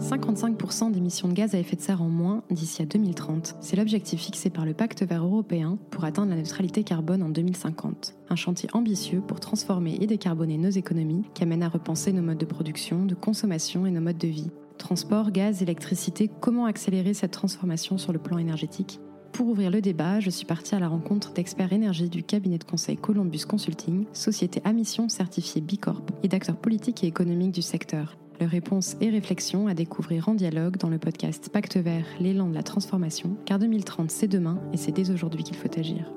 55% 0.00 0.92
d'émissions 0.92 1.28
de 1.28 1.34
gaz 1.34 1.54
à 1.54 1.58
effet 1.58 1.76
de 1.76 1.82
serre 1.82 2.02
en 2.02 2.08
moins 2.08 2.42
d'ici 2.50 2.82
à 2.82 2.86
2030. 2.86 3.56
C'est 3.60 3.76
l'objectif 3.76 4.20
fixé 4.20 4.48
par 4.48 4.64
le 4.64 4.72
Pacte 4.72 5.02
vert 5.02 5.24
européen 5.24 5.78
pour 5.90 6.04
atteindre 6.04 6.30
la 6.30 6.36
neutralité 6.36 6.84
carbone 6.84 7.22
en 7.22 7.28
2050. 7.28 8.14
Un 8.28 8.36
chantier 8.36 8.68
ambitieux 8.72 9.20
pour 9.20 9.40
transformer 9.40 9.98
et 10.00 10.06
décarboner 10.06 10.56
nos 10.56 10.70
économies 10.70 11.24
qui 11.34 11.42
amène 11.42 11.62
à 11.62 11.68
repenser 11.68 12.12
nos 12.12 12.22
modes 12.22 12.38
de 12.38 12.46
production, 12.46 13.04
de 13.04 13.14
consommation 13.14 13.86
et 13.86 13.90
nos 13.90 14.00
modes 14.00 14.18
de 14.18 14.28
vie. 14.28 14.50
Transport, 14.78 15.32
gaz, 15.32 15.62
électricité, 15.62 16.30
comment 16.40 16.64
accélérer 16.64 17.12
cette 17.12 17.32
transformation 17.32 17.98
sur 17.98 18.12
le 18.12 18.18
plan 18.18 18.38
énergétique? 18.38 19.00
Pour 19.32 19.48
ouvrir 19.48 19.70
le 19.70 19.80
débat, 19.80 20.20
je 20.20 20.30
suis 20.30 20.46
partie 20.46 20.74
à 20.74 20.78
la 20.78 20.88
rencontre 20.88 21.32
d'experts 21.32 21.72
énergie 21.72 22.08
du 22.08 22.22
cabinet 22.22 22.58
de 22.58 22.64
conseil 22.64 22.96
Columbus 22.96 23.44
Consulting, 23.48 24.04
société 24.12 24.60
à 24.64 24.72
mission 24.72 25.08
certifiée 25.08 25.60
B 25.60 25.76
Corp, 25.80 26.10
et 26.22 26.28
d'acteurs 26.28 26.56
politiques 26.56 27.04
et 27.04 27.06
économiques 27.06 27.52
du 27.52 27.62
secteur. 27.62 28.16
Leurs 28.40 28.50
réponses 28.50 28.96
et 29.00 29.10
réflexions 29.10 29.66
à 29.66 29.74
découvrir 29.74 30.28
en 30.28 30.34
dialogue 30.34 30.76
dans 30.78 30.88
le 30.88 30.98
podcast 30.98 31.50
Pacte 31.50 31.76
vert, 31.76 32.06
l'élan 32.20 32.48
de 32.48 32.54
la 32.54 32.62
transformation, 32.62 33.36
car 33.44 33.58
2030 33.58 34.10
c'est 34.10 34.28
demain 34.28 34.58
et 34.72 34.76
c'est 34.76 34.92
dès 34.92 35.10
aujourd'hui 35.10 35.42
qu'il 35.42 35.56
faut 35.56 35.78
agir. 35.78 36.10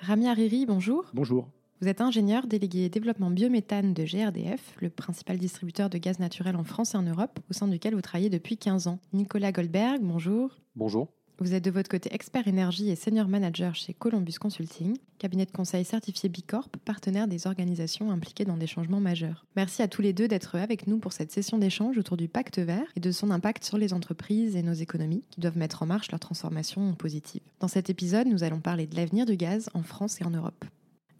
Rami 0.00 0.28
Hariri, 0.28 0.66
bonjour. 0.66 1.04
Bonjour. 1.12 1.48
Vous 1.82 1.88
êtes 1.88 2.00
ingénieur 2.00 2.46
délégué 2.46 2.88
développement 2.88 3.30
biométhane 3.30 3.92
de 3.92 4.04
GRDF, 4.04 4.76
le 4.80 4.88
principal 4.88 5.36
distributeur 5.36 5.90
de 5.90 5.98
gaz 5.98 6.18
naturel 6.18 6.56
en 6.56 6.64
France 6.64 6.94
et 6.94 6.96
en 6.96 7.02
Europe, 7.02 7.38
au 7.50 7.52
sein 7.52 7.68
duquel 7.68 7.94
vous 7.94 8.00
travaillez 8.00 8.30
depuis 8.30 8.56
15 8.56 8.86
ans. 8.86 8.98
Nicolas 9.12 9.52
Goldberg, 9.52 10.00
bonjour. 10.00 10.56
Bonjour. 10.74 11.08
Vous 11.38 11.52
êtes 11.52 11.64
de 11.66 11.70
votre 11.70 11.90
côté 11.90 12.08
expert 12.14 12.48
énergie 12.48 12.88
et 12.88 12.96
senior 12.96 13.28
manager 13.28 13.74
chez 13.74 13.92
Columbus 13.92 14.36
Consulting, 14.40 14.96
cabinet 15.18 15.44
de 15.44 15.50
conseil 15.50 15.84
certifié 15.84 16.30
Bicorp, 16.30 16.70
partenaire 16.86 17.28
des 17.28 17.46
organisations 17.46 18.10
impliquées 18.10 18.46
dans 18.46 18.56
des 18.56 18.66
changements 18.66 19.00
majeurs. 19.00 19.44
Merci 19.54 19.82
à 19.82 19.88
tous 19.88 20.00
les 20.00 20.14
deux 20.14 20.28
d'être 20.28 20.56
avec 20.56 20.86
nous 20.86 20.96
pour 20.96 21.12
cette 21.12 21.30
session 21.30 21.58
d'échange 21.58 21.98
autour 21.98 22.16
du 22.16 22.26
pacte 22.26 22.58
vert 22.58 22.90
et 22.96 23.00
de 23.00 23.12
son 23.12 23.30
impact 23.30 23.64
sur 23.64 23.76
les 23.76 23.92
entreprises 23.92 24.56
et 24.56 24.62
nos 24.62 24.72
économies 24.72 25.24
qui 25.30 25.42
doivent 25.42 25.58
mettre 25.58 25.82
en 25.82 25.86
marche 25.86 26.10
leur 26.10 26.20
transformation 26.20 26.94
positive. 26.94 27.42
Dans 27.60 27.68
cet 27.68 27.90
épisode, 27.90 28.28
nous 28.28 28.44
allons 28.44 28.60
parler 28.60 28.86
de 28.86 28.96
l'avenir 28.96 29.26
du 29.26 29.36
gaz 29.36 29.68
en 29.74 29.82
France 29.82 30.22
et 30.22 30.24
en 30.24 30.30
Europe. 30.30 30.64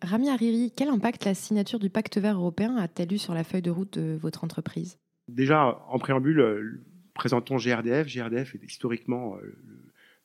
Rami 0.03 0.29
Hariri, 0.29 0.73
quel 0.77 0.89
impact 0.89 1.25
la 1.25 1.35
signature 1.35 1.79
du 1.79 1.91
pacte 1.91 2.19
vert 2.19 2.37
européen 2.37 2.77
a-t-elle 2.77 3.13
eu 3.13 3.19
sur 3.19 3.35
la 3.35 3.45
feuille 3.45 3.63
de 3.63 3.71
route 3.71 3.99
de 3.99 4.17
votre 4.17 4.45
entreprise? 4.45 4.99
Déjà, 5.29 5.81
en 5.89 5.99
préambule, 5.99 6.41
euh, 6.41 6.85
présentons 7.15 7.57
GRDF. 7.57 8.07
GRDF 8.07 8.55
est 8.55 8.65
historiquement 8.65 9.37
euh, 9.37 9.57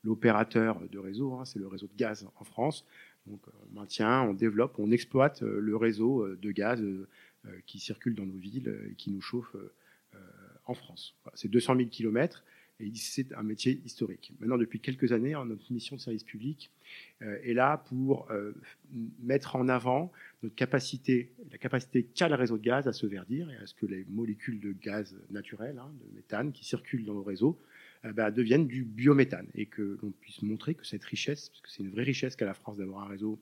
l'opérateur 0.03 0.79
de 0.91 0.99
réseau, 0.99 1.33
hein, 1.33 1.45
c'est 1.45 1.59
le 1.59 1.67
réseau 1.67 1.87
de 1.87 1.95
gaz 1.95 2.27
en 2.35 2.43
France. 2.43 2.85
Donc 3.25 3.41
on 3.47 3.79
maintient, 3.79 4.21
on 4.23 4.33
développe, 4.33 4.75
on 4.77 4.91
exploite 4.91 5.43
euh, 5.43 5.59
le 5.59 5.75
réseau 5.75 6.27
de 6.35 6.51
gaz 6.51 6.83
qui 7.65 7.79
circule 7.79 8.13
dans 8.13 8.25
nos 8.25 8.37
villes 8.37 8.71
et 8.91 8.93
qui 8.93 9.09
nous 9.09 9.21
chauffe 9.21 9.55
en 10.65 10.75
France. 10.75 11.15
C'est 11.33 11.47
200 11.47 11.75
000 11.75 11.89
kilomètres 11.89 12.43
et 12.81 12.91
c'est 12.95 13.33
un 13.33 13.43
métier 13.43 13.81
historique. 13.85 14.33
Maintenant, 14.39 14.57
depuis 14.57 14.79
quelques 14.79 15.11
années, 15.11 15.33
notre 15.45 15.71
mission 15.71 15.95
de 15.95 16.01
service 16.01 16.23
public 16.23 16.71
euh, 17.21 17.37
est 17.43 17.53
là 17.53 17.77
pour 17.77 18.29
euh, 18.31 18.53
mettre 19.21 19.55
en 19.55 19.67
avant 19.67 20.11
notre 20.41 20.55
capacité, 20.55 21.31
la 21.51 21.57
capacité 21.57 22.03
qu'a 22.03 22.27
le 22.27 22.35
réseau 22.35 22.57
de 22.57 22.63
gaz 22.63 22.87
à 22.87 22.93
se 22.93 23.05
verdir 23.05 23.49
et 23.51 23.57
à 23.57 23.67
ce 23.67 23.75
que 23.75 23.85
les 23.85 24.05
molécules 24.09 24.59
de 24.59 24.71
gaz 24.71 25.15
naturel, 25.29 25.77
hein, 25.77 25.91
de 26.01 26.15
méthane, 26.15 26.51
qui 26.51 26.65
circulent 26.65 27.05
dans 27.05 27.13
nos 27.13 27.23
réseaux, 27.23 27.59
euh, 28.05 28.13
bah, 28.13 28.31
deviennent 28.31 28.67
du 28.67 28.83
biométhane 28.83 29.47
et 29.53 29.67
que 29.67 29.99
l'on 30.01 30.11
puisse 30.11 30.41
montrer 30.41 30.73
que 30.73 30.85
cette 30.85 31.03
richesse, 31.03 31.49
parce 31.49 31.61
que 31.61 31.69
c'est 31.69 31.83
une 31.83 31.91
vraie 31.91 32.03
richesse 32.03 32.35
qu'a 32.35 32.45
la 32.45 32.55
France 32.55 32.77
d'avoir 32.77 33.03
un 33.03 33.09
réseau 33.09 33.39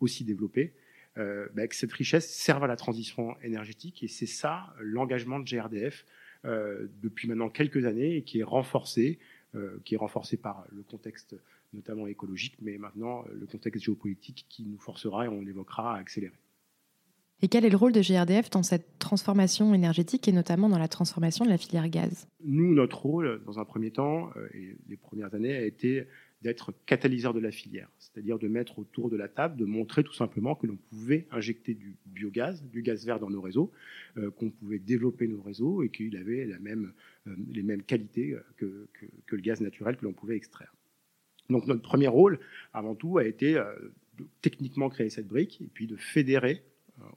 aussi 0.00 0.24
développé, 0.24 0.72
bah, 1.16 1.66
que 1.66 1.74
cette 1.74 1.92
richesse 1.92 2.32
serve 2.32 2.64
à 2.64 2.66
la 2.66 2.76
transition 2.76 3.36
énergétique 3.42 4.02
et 4.02 4.08
c'est 4.08 4.24
ça 4.24 4.74
l'engagement 4.80 5.38
de 5.38 5.44
GRDF 5.44 6.06
depuis 6.44 7.28
maintenant 7.28 7.50
quelques 7.50 7.84
années 7.84 8.16
et 8.16 8.22
qui 8.22 8.40
est 8.40 8.44
renforcé, 8.44 9.18
euh, 9.56 9.80
qui 9.84 9.94
est 9.94 9.98
renforcé 9.98 10.36
par 10.36 10.64
le 10.70 10.84
contexte 10.84 11.34
notamment 11.72 12.06
écologique, 12.06 12.54
mais 12.62 12.78
maintenant 12.78 13.24
euh, 13.24 13.34
le 13.40 13.46
contexte 13.46 13.82
géopolitique 13.82 14.46
qui 14.48 14.64
nous 14.64 14.78
forcera, 14.78 15.24
et 15.24 15.28
on 15.28 15.40
l'évoquera, 15.40 15.96
à 15.96 15.98
accélérer. 15.98 16.38
Et 17.42 17.48
quel 17.48 17.64
est 17.64 17.70
le 17.70 17.76
rôle 17.76 17.90
de 17.90 18.00
GRDF 18.00 18.48
dans 18.50 18.62
cette 18.62 19.00
transformation 19.00 19.74
énergétique 19.74 20.28
et 20.28 20.32
notamment 20.32 20.68
dans 20.68 20.78
la 20.78 20.86
transformation 20.86 21.44
de 21.44 21.50
la 21.50 21.58
filière 21.58 21.88
gaz? 21.88 22.28
Nous, 22.44 22.72
notre 22.74 23.04
rôle, 23.04 23.42
dans 23.44 23.58
un 23.58 23.64
premier 23.64 23.90
temps, 23.90 24.30
et 24.54 24.76
les 24.88 24.96
premières 24.96 25.34
années, 25.34 25.56
a 25.56 25.64
été 25.64 26.06
d'être 26.42 26.72
catalyseur 26.86 27.34
de 27.34 27.40
la 27.40 27.50
filière, 27.50 27.90
c'est-à-dire 27.98 28.38
de 28.38 28.48
mettre 28.48 28.78
autour 28.78 29.10
de 29.10 29.16
la 29.16 29.28
table, 29.28 29.56
de 29.56 29.66
montrer 29.66 30.02
tout 30.02 30.14
simplement 30.14 30.54
que 30.54 30.66
l'on 30.66 30.76
pouvait 30.76 31.26
injecter 31.30 31.74
du 31.74 31.96
biogaz, 32.06 32.62
du 32.62 32.82
gaz 32.82 33.04
vert 33.04 33.20
dans 33.20 33.28
nos 33.28 33.42
réseaux, 33.42 33.70
euh, 34.16 34.30
qu'on 34.30 34.50
pouvait 34.50 34.78
développer 34.78 35.28
nos 35.28 35.42
réseaux 35.42 35.82
et 35.82 35.90
qu'il 35.90 36.16
avait 36.16 36.50
euh, 36.50 37.36
les 37.50 37.62
mêmes 37.62 37.82
qualités 37.82 38.36
que, 38.56 38.88
que, 39.26 39.36
le 39.36 39.42
gaz 39.42 39.60
naturel 39.60 39.96
que 39.96 40.04
l'on 40.04 40.14
pouvait 40.14 40.36
extraire. 40.36 40.74
Donc 41.50 41.66
notre 41.66 41.82
premier 41.82 42.08
rôle, 42.08 42.40
avant 42.72 42.94
tout, 42.94 43.18
a 43.18 43.24
été 43.24 43.56
euh, 43.56 43.74
de 44.16 44.26
techniquement 44.40 44.88
créer 44.88 45.10
cette 45.10 45.28
brique 45.28 45.60
et 45.60 45.68
puis 45.72 45.86
de 45.86 45.96
fédérer 45.96 46.64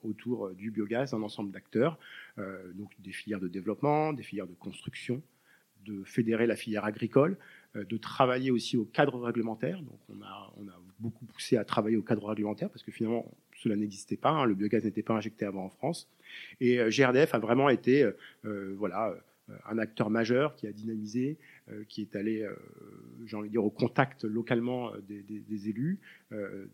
autour 0.01 0.51
du 0.51 0.71
biogaz 0.71 1.13
un 1.13 1.21
ensemble 1.23 1.51
d'acteurs, 1.51 1.99
donc 2.73 2.89
des 2.99 3.11
filières 3.11 3.41
de 3.41 3.49
développement, 3.49 4.13
des 4.13 4.23
filières 4.23 4.47
de 4.47 4.53
construction, 4.53 5.21
de 5.83 6.03
fédérer 6.03 6.47
la 6.47 6.55
filière 6.55 6.85
agricole, 6.85 7.33
euh, 7.33 7.37
de 7.75 7.97
travailler 7.97 8.51
aussi 8.51 8.77
au 8.77 8.85
cadre 8.85 9.19
réglementaire. 9.19 9.81
Donc 9.81 9.99
on 10.09 10.21
a, 10.21 10.53
on 10.57 10.67
a 10.67 10.79
beaucoup 10.99 11.25
poussé 11.25 11.57
à 11.57 11.65
travailler 11.65 11.97
au 11.97 12.01
cadre 12.01 12.25
réglementaire 12.25 12.69
parce 12.69 12.83
que 12.83 12.91
finalement 12.91 13.25
cela 13.57 13.75
n'existait 13.75 14.17
pas, 14.17 14.31
hein. 14.31 14.45
le 14.45 14.55
biogaz 14.55 14.83
n'était 14.83 15.03
pas 15.03 15.13
injecté 15.13 15.45
avant 15.45 15.65
en 15.65 15.69
France. 15.69 16.09
Et 16.59 16.79
euh, 16.79 16.89
GRDF 16.89 17.33
a 17.33 17.39
vraiment 17.39 17.69
été 17.69 18.03
euh, 18.45 18.75
voilà, 18.77 19.15
un 19.65 19.77
acteur 19.77 20.09
majeur 20.09 20.55
qui 20.55 20.67
a 20.67 20.71
dynamisé, 20.71 21.37
qui 21.89 22.01
est 22.01 22.15
allé, 22.15 22.47
j'ai 23.25 23.35
envie 23.35 23.49
de 23.49 23.51
dire, 23.51 23.63
au 23.63 23.69
contact 23.69 24.23
localement 24.23 24.91
des, 25.07 25.69
élus, 25.69 25.99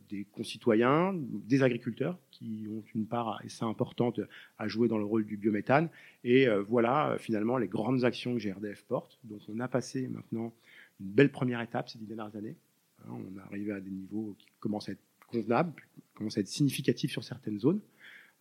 des 0.07 0.25
concitoyens, 0.31 1.15
des 1.15 1.63
agriculteurs 1.63 2.19
qui 2.29 2.67
ont 2.69 2.83
une 2.93 3.07
part 3.07 3.41
assez 3.43 3.63
importante 3.63 4.19
à 4.59 4.67
jouer 4.67 4.87
dans 4.87 4.99
le 4.99 5.03
rôle 5.03 5.25
du 5.25 5.35
biométhane. 5.35 5.89
Et 6.23 6.47
voilà 6.67 7.17
finalement 7.19 7.57
les 7.57 7.67
grandes 7.67 8.03
actions 8.03 8.35
que 8.35 8.39
GRDF 8.39 8.83
porte. 8.83 9.19
Donc 9.23 9.41
on 9.49 9.59
a 9.59 9.67
passé 9.67 10.07
maintenant 10.07 10.53
une 10.99 11.11
belle 11.11 11.31
première 11.31 11.61
étape 11.61 11.89
ces 11.89 11.97
dix 11.97 12.05
dernières 12.05 12.35
années. 12.35 12.57
Hein, 13.05 13.11
on 13.11 13.37
est 13.37 13.41
arrivé 13.41 13.71
à 13.71 13.79
des 13.79 13.89
niveaux 13.89 14.35
qui 14.37 14.47
commencent 14.59 14.89
à 14.89 14.93
être 14.93 15.03
convenables, 15.27 15.73
commencent 16.13 16.37
à 16.37 16.41
être 16.41 16.47
significatifs 16.47 17.11
sur 17.11 17.23
certaines 17.23 17.59
zones. 17.59 17.81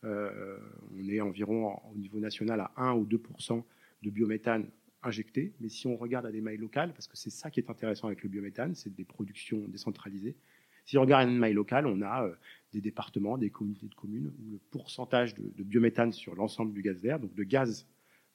Euh, 0.05 0.59
on 0.97 1.09
est 1.09 1.21
environ 1.21 1.77
au 1.93 1.97
niveau 1.97 2.21
national 2.21 2.61
à 2.61 2.73
1 2.77 2.95
ou 2.95 3.07
2% 3.07 3.63
de 4.03 4.11
biométhane 4.11 4.69
injecté. 5.03 5.53
Mais 5.61 5.69
si 5.69 5.87
on 5.87 5.97
regarde 5.97 6.27
à 6.27 6.33
des 6.33 6.41
mailles 6.41 6.57
locales, 6.57 6.93
parce 6.93 7.07
que 7.07 7.17
c'est 7.17 7.31
ça 7.31 7.51
qui 7.51 7.61
est 7.61 7.71
intéressant 7.71 8.07
avec 8.07 8.23
le 8.23 8.29
biométhane, 8.29 8.75
c'est 8.75 8.95
des 8.95 9.05
productions 9.05 9.59
décentralisées. 9.69 10.37
Si 10.85 10.97
on 10.97 11.03
regarde 11.03 11.29
à 11.29 11.31
une 11.31 11.39
maille 11.39 11.55
locale, 11.55 11.87
on 11.87 12.01
a 12.01 12.25
euh, 12.25 12.35
des 12.73 12.81
départements, 12.81 13.37
des 13.37 13.51
communautés 13.51 13.89
de 13.89 13.95
communes 13.95 14.33
où 14.41 14.53
le 14.53 14.59
pourcentage 14.71 15.35
de, 15.35 15.63
biométhane 15.63 16.13
sur 16.13 16.35
l'ensemble 16.35 16.73
du 16.73 16.83
gaz 16.83 17.01
vert, 17.01 17.21
donc 17.21 17.35
de 17.35 17.43
gaz 17.43 17.87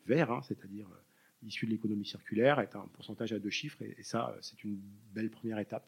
vert, 0.05 0.31
hein, 0.31 0.41
c'est-à-dire 0.43 0.87
euh, 0.87 1.01
issu 1.45 1.65
de 1.65 1.71
l'économie 1.71 2.05
circulaire 2.05 2.59
est 2.59 2.75
un 2.75 2.87
pourcentage 2.93 3.33
à 3.33 3.39
deux 3.39 3.49
chiffres, 3.49 3.81
et, 3.81 4.03
ça, 4.03 4.35
c'est 4.41 4.63
une 4.63 4.79
belle 5.13 5.29
première 5.29 5.59
étape. 5.59 5.87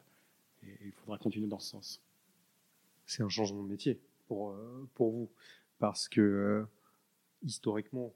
Et, 0.62 0.86
il 0.86 0.92
faudra 0.92 1.18
continuer 1.18 1.46
dans 1.46 1.58
ce 1.58 1.70
sens. 1.70 2.02
C'est 3.06 3.22
un 3.22 3.28
changement 3.28 3.62
de 3.62 3.68
métier 3.68 4.00
pour, 4.26 4.50
euh, 4.50 4.88
pour 4.94 5.12
vous, 5.12 5.30
parce 5.78 6.08
que 6.08 6.20
euh, 6.20 6.64
historiquement, 7.42 8.14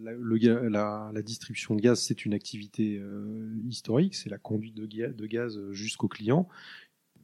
la, 0.00 1.22
distribution 1.22 1.74
de 1.74 1.80
gaz, 1.80 2.00
c'est 2.00 2.24
une 2.24 2.34
activité 2.34 2.98
euh, 2.98 3.60
historique, 3.68 4.14
c'est 4.14 4.30
la 4.30 4.38
conduite 4.38 4.74
de, 4.74 4.86
de 4.86 5.26
gaz 5.26 5.60
jusqu'au 5.70 6.08
client. 6.08 6.48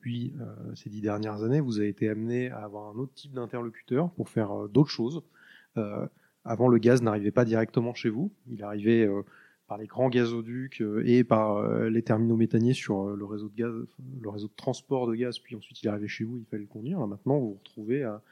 Puis, 0.01 0.33
ces 0.77 0.89
dix 0.89 1.01
dernières 1.01 1.43
années, 1.43 1.61
vous 1.61 1.81
avez 1.81 1.89
été 1.89 2.09
amené 2.09 2.51
à 2.51 2.59
avoir 2.59 2.95
un 2.95 2.99
autre 2.99 3.13
type 3.15 3.33
d'interlocuteur 3.33 4.13
pour 4.13 4.29
faire 4.29 4.69
d'autres 4.69 4.91
choses. 4.91 5.23
avant, 6.45 6.69
le 6.69 6.79
gaz 6.79 7.03
n'arrivait 7.03 7.33
pas 7.33 7.45
directement 7.45 7.95
chez 7.95 8.09
vous, 8.09 8.33
il 8.49 8.63
arrivait 8.63 9.09
par 9.69 9.77
les 9.77 9.87
grands 9.87 10.09
gazoducs 10.09 10.81
euh, 10.81 11.03
et 11.05 11.23
par 11.25 11.59
euh, 11.59 11.91
les 11.91 12.03
terminaux 12.03 12.37
méthaniers 12.37 12.73
sur 12.73 13.03
euh, 13.09 13.17
le 13.17 13.25
réseau 13.27 13.49
de 13.49 13.55
gaz, 13.55 13.73
le 14.21 14.29
réseau 14.31 14.49
de 14.49 14.57
transport 14.57 15.07
de 15.07 15.15
gaz, 15.15 15.39
puis 15.39 15.55
ensuite 15.55 15.83
il 15.83 15.89
arrivé 15.89 16.09
chez 16.09 16.25
vous, 16.25 16.39
il 16.39 16.45
fallait 16.47 16.63
le 16.63 16.69
conduire. 16.69 17.07
maintenant, 17.07 17.39
vous 17.39 17.51
vous 17.51 17.61
retrouvez 17.63 18.03
à, 18.03 18.23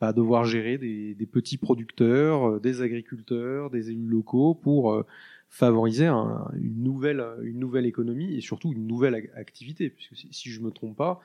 à 0.00 0.12
devoir 0.12 0.44
gérer 0.44 0.78
des, 0.78 1.14
des, 1.14 1.26
petits 1.26 1.58
producteurs, 1.58 2.60
des 2.60 2.82
agriculteurs, 2.82 3.70
des 3.70 3.90
élus 3.90 4.06
locaux 4.06 4.54
pour 4.54 5.04
favoriser 5.48 6.06
un, 6.06 6.48
une 6.60 6.82
nouvelle 6.82 7.24
une 7.42 7.58
nouvelle 7.58 7.86
économie 7.86 8.34
et 8.34 8.40
surtout 8.40 8.72
une 8.72 8.86
nouvelle 8.86 9.30
activité. 9.34 9.90
Puisque 9.90 10.14
si, 10.14 10.28
si 10.30 10.50
je 10.50 10.60
me 10.60 10.70
trompe 10.70 10.96
pas, 10.96 11.20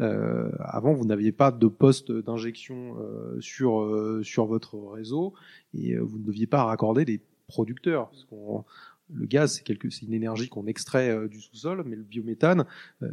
euh, 0.00 0.50
avant, 0.60 0.92
vous 0.92 1.06
n'aviez 1.06 1.32
pas 1.32 1.50
de 1.50 1.66
poste 1.68 2.12
d'injection 2.12 2.96
euh, 2.98 3.40
sur 3.40 4.20
sur 4.22 4.44
votre 4.46 4.76
réseau 4.76 5.32
et 5.72 5.96
vous 5.96 6.18
ne 6.18 6.24
deviez 6.24 6.46
pas 6.46 6.64
raccorder 6.64 7.04
des 7.04 7.22
producteurs. 7.46 8.10
Le 9.12 9.26
gaz, 9.26 9.62
c'est 9.64 10.02
une 10.02 10.14
énergie 10.14 10.48
qu'on 10.48 10.66
extrait 10.66 11.28
du 11.28 11.40
sous-sol, 11.40 11.84
mais 11.86 11.96
le 11.96 12.02
biométhane, 12.02 12.64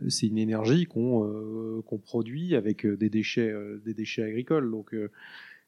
c'est 0.09 0.27
une 0.27 0.37
énergie 0.37 0.85
qu'on 0.85 1.81
qu'on 1.85 1.97
produit 1.97 2.55
avec 2.55 2.85
des 2.85 3.09
déchets, 3.09 3.53
des 3.85 3.93
déchets 3.93 4.23
agricoles. 4.23 4.71
Donc, 4.71 4.95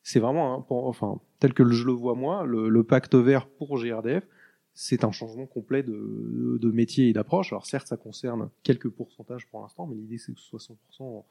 c'est 0.02 0.20
vraiment, 0.20 0.66
enfin, 0.70 1.20
tel 1.40 1.54
que 1.54 1.68
je 1.70 1.86
le 1.86 1.92
vois 1.92 2.16
moi, 2.16 2.46
le, 2.46 2.70
le 2.70 2.84
pacte 2.84 3.16
vert 3.16 3.48
pour 3.48 3.78
GRDF, 3.78 4.28
c'est 4.74 5.04
un 5.04 5.12
changement 5.12 5.46
complet 5.46 5.84
de, 5.84 6.58
de 6.62 6.72
métier 6.72 7.10
et 7.10 7.14
d'approche. 7.14 7.54
Alors 7.54 7.66
certes, 7.66 7.88
ça 7.88 7.98
concerne 7.98 8.50
quelques 8.64 8.90
pourcentages 8.90 9.48
pour 9.48 9.62
l'instant, 9.62 9.88
mais 9.88 9.96
l'idée 9.96 10.18
c'est 10.18 10.34
que 10.34 10.40
ce 10.40 10.46
soit 10.46 10.60
100% 10.60 10.76
en, 11.02 11.26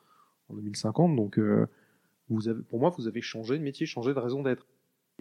2050. 0.55 1.17
Donc, 1.17 1.39
vous 2.29 2.49
avez, 2.49 2.63
pour 2.63 2.81
moi, 2.81 2.91
vous 2.97 3.07
avez 3.07 3.21
changé 3.21 3.59
de 3.59 3.63
métier, 3.63 3.87
changé 3.87 4.15
de 4.15 4.19
raison 4.19 4.43
d'être. 4.43 4.67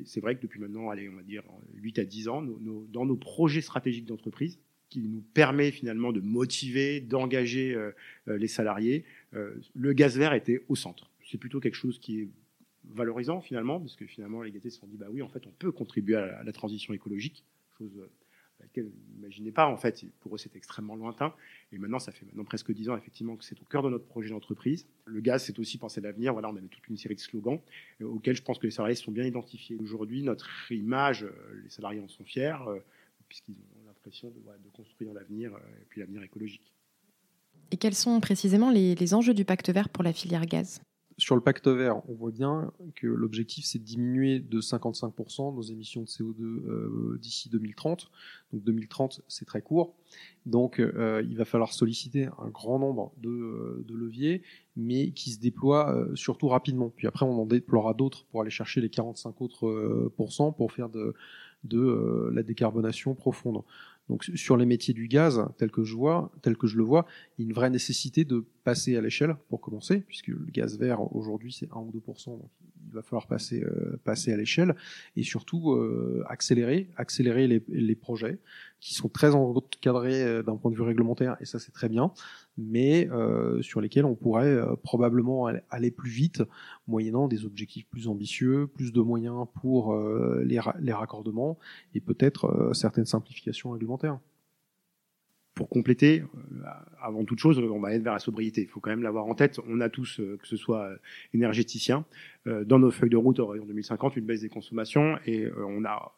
C'est 0.05 0.21
vrai 0.21 0.35
que 0.35 0.41
depuis 0.41 0.59
maintenant, 0.59 0.89
allez, 0.89 1.07
on 1.07 1.15
va 1.15 1.21
dire 1.21 1.43
8 1.75 1.99
à 1.99 2.05
10 2.05 2.27
ans, 2.27 2.41
dans 2.41 3.05
nos 3.05 3.15
projets 3.15 3.61
stratégiques 3.61 4.05
d'entreprise, 4.05 4.59
qui 4.89 5.01
nous 5.01 5.21
permet 5.33 5.71
finalement 5.71 6.11
de 6.11 6.19
motiver, 6.19 6.99
d'engager 7.01 7.73
euh, 7.73 7.91
euh, 8.27 8.37
les 8.37 8.47
salariés, 8.47 9.05
euh, 9.33 9.55
le 9.73 9.93
gaz 9.93 10.17
vert 10.17 10.33
était 10.33 10.63
au 10.67 10.75
centre. 10.75 11.09
C'est 11.25 11.39
plutôt 11.39 11.59
quelque 11.59 11.75
chose 11.75 11.97
qui 11.97 12.19
est 12.19 12.27
valorisant 12.85 13.41
finalement, 13.41 13.79
parce 13.79 13.95
que 13.95 14.05
finalement 14.05 14.43
les 14.43 14.51
GAT 14.51 14.61
se 14.61 14.69
sont 14.71 14.87
dit, 14.87 14.97
bah 14.97 15.07
oui, 15.09 15.23
en 15.23 15.29
fait, 15.29 15.47
on 15.47 15.51
peut 15.51 15.71
contribuer 15.71 16.15
à 16.15 16.25
la, 16.27 16.37
à 16.39 16.43
la 16.43 16.51
transition 16.51 16.93
écologique, 16.93 17.43
chose 17.79 17.91
laquelle 18.63 18.91
n'imaginez 19.15 19.51
pas. 19.51 19.67
En 19.67 19.77
fait, 19.77 20.03
pour 20.19 20.35
eux, 20.35 20.37
c'est 20.37 20.55
extrêmement 20.55 20.95
lointain. 20.95 21.33
Et 21.71 21.77
maintenant, 21.77 21.99
ça 21.99 22.11
fait 22.11 22.25
maintenant 22.25 22.43
presque 22.43 22.71
dix 22.71 22.89
ans, 22.89 22.97
effectivement, 22.97 23.35
que 23.35 23.43
c'est 23.43 23.59
au 23.61 23.65
cœur 23.65 23.83
de 23.83 23.89
notre 23.89 24.05
projet 24.05 24.29
d'entreprise. 24.29 24.87
Le 25.05 25.21
gaz, 25.21 25.43
c'est 25.43 25.59
aussi 25.59 25.77
penser 25.77 25.99
à 25.99 26.03
l'avenir. 26.03 26.33
Voilà, 26.33 26.49
on 26.49 26.55
avait 26.55 26.67
toute 26.67 26.87
une 26.87 26.97
série 26.97 27.15
de 27.15 27.19
slogans 27.19 27.59
euh, 28.01 28.05
auxquels 28.05 28.35
je 28.35 28.41
pense 28.41 28.57
que 28.57 28.65
les 28.65 28.71
salariés 28.71 28.95
sont 28.95 29.11
bien 29.11 29.25
identifiés. 29.25 29.77
Aujourd'hui, 29.81 30.23
notre 30.23 30.71
image, 30.71 31.23
euh, 31.23 31.61
les 31.63 31.69
salariés 31.69 32.01
en 32.01 32.07
sont 32.07 32.23
fiers, 32.23 32.55
euh, 32.67 32.79
puisqu'ils 33.27 33.55
ont 33.55 33.85
l'impression 33.87 34.29
de, 34.29 34.69
construire 34.73 35.13
l'avenir 35.13 35.51
et 35.51 35.85
puis 35.89 36.01
l'avenir 36.01 36.23
écologique. 36.23 36.73
Et 37.71 37.77
quels 37.77 37.95
sont 37.95 38.19
précisément 38.19 38.71
les 38.71 39.13
enjeux 39.13 39.33
du 39.33 39.45
pacte 39.45 39.69
vert 39.69 39.89
pour 39.89 40.03
la 40.03 40.13
filière 40.13 40.45
gaz? 40.45 40.81
Sur 41.17 41.35
le 41.35 41.41
pacte 41.41 41.67
vert, 41.67 42.01
on 42.09 42.13
voit 42.13 42.31
bien 42.31 42.71
que 42.95 43.07
l'objectif 43.07 43.65
c'est 43.65 43.79
de 43.79 43.83
diminuer 43.83 44.39
de 44.39 44.61
55% 44.61 45.55
nos 45.55 45.61
émissions 45.61 46.01
de 46.01 46.07
CO2 46.07 46.41
euh, 46.41 47.17
d'ici 47.21 47.49
2030. 47.49 48.09
Donc 48.51 48.63
2030 48.63 49.21
c'est 49.27 49.45
très 49.45 49.61
court. 49.61 49.95
Donc 50.45 50.79
euh, 50.79 51.23
il 51.27 51.37
va 51.37 51.45
falloir 51.45 51.73
solliciter 51.73 52.27
un 52.39 52.49
grand 52.49 52.79
nombre 52.79 53.13
de, 53.17 53.29
euh, 53.29 53.85
leviers, 53.89 54.41
mais 54.75 55.11
qui 55.11 55.31
se 55.31 55.39
déploient 55.39 56.07
surtout 56.15 56.47
rapidement. 56.47 56.89
Puis 56.89 57.07
après 57.07 57.25
on 57.25 57.41
en 57.41 57.45
déploiera 57.45 57.93
d'autres 57.93 58.25
pour 58.25 58.41
aller 58.41 58.51
chercher 58.51 58.81
les 58.81 58.89
45 58.89 59.41
autres 59.41 59.67
euh, 59.67 60.13
pour 60.17 60.71
faire 60.71 60.89
de, 60.89 61.13
de 61.63 62.31
la 62.33 62.43
décarbonation 62.43 63.13
profonde. 63.15 63.63
Donc 64.09 64.23
sur 64.35 64.57
les 64.57 64.65
métiers 64.65 64.93
du 64.93 65.07
gaz, 65.07 65.45
tel 65.57 65.71
que 65.71 65.83
je 65.83 65.95
vois, 65.95 66.31
tel 66.41 66.57
que 66.57 66.67
je 66.67 66.77
le 66.77 66.83
vois, 66.83 67.05
il 67.37 67.43
y 67.43 67.45
a 67.45 67.47
une 67.47 67.53
vraie 67.53 67.69
nécessité 67.69 68.25
de 68.25 68.45
passer 68.63 68.95
à 68.97 69.01
l'échelle 69.01 69.35
pour 69.49 69.61
commencer, 69.61 69.99
puisque 69.99 70.27
le 70.27 70.45
gaz 70.51 70.77
vert 70.77 71.15
aujourd'hui 71.15 71.51
c'est 71.51 71.69
1 71.71 71.79
ou 71.79 71.91
2 71.91 72.01
donc 72.27 72.49
il 72.85 72.93
va 72.93 73.01
falloir 73.01 73.27
passer 73.27 73.63
euh, 73.63 73.99
passer 74.03 74.31
à 74.33 74.37
l'échelle 74.37 74.75
et 75.15 75.23
surtout 75.23 75.71
euh, 75.71 76.23
accélérer 76.27 76.89
accélérer 76.97 77.47
les, 77.47 77.63
les, 77.69 77.95
projets 77.95 78.39
qui 78.83 78.93
sont 78.93 79.07
très 79.07 79.33
encadrés 79.33 80.23
euh, 80.23 80.43
d'un 80.43 80.57
point 80.57 80.69
de 80.69 80.75
vue 80.75 80.81
réglementaire 80.81 81.37
et 81.39 81.45
ça 81.45 81.57
c'est 81.57 81.71
très 81.71 81.87
bien, 81.87 82.11
mais 82.57 83.09
euh, 83.11 83.61
sur 83.61 83.79
lesquels 83.79 84.03
on 84.03 84.15
pourrait 84.15 84.51
euh, 84.51 84.75
probablement 84.75 85.47
aller 85.69 85.89
plus 85.89 86.11
vite, 86.11 86.43
moyennant 86.87 87.29
des 87.29 87.45
objectifs 87.45 87.87
plus 87.87 88.09
ambitieux, 88.09 88.67
plus 88.67 88.91
de 88.91 88.99
moyens 88.99 89.45
pour 89.61 89.97
les, 90.43 90.59
les, 90.81 90.93
raccordements 90.93 91.57
et 91.95 92.01
peut-être 92.01 92.71
certaines 92.73 93.05
simplifications 93.05 93.71
réglementaires. 93.71 94.19
Pour 95.55 95.69
compléter, 95.69 96.23
avant 96.99 97.23
toute 97.25 97.37
chose, 97.37 97.59
on 97.59 97.79
va 97.79 97.93
être 97.93 98.01
vers 98.01 98.13
la 98.13 98.19
sobriété. 98.19 98.61
Il 98.61 98.67
faut 98.67 98.79
quand 98.79 98.89
même 98.89 99.03
l'avoir 99.03 99.27
en 99.27 99.35
tête. 99.35 99.59
On 99.67 99.81
a 99.81 99.89
tous, 99.89 100.17
que 100.17 100.47
ce 100.47 100.57
soit 100.57 100.89
énergéticien, 101.33 102.05
dans 102.45 102.79
nos 102.79 102.89
feuilles 102.89 103.11
de 103.11 103.17
route 103.17 103.39
en 103.39 103.53
2050, 103.53 104.17
une 104.17 104.25
baisse 104.25 104.41
des 104.41 104.49
consommations 104.49 105.19
et 105.27 105.47
on 105.55 105.85
a 105.85 106.11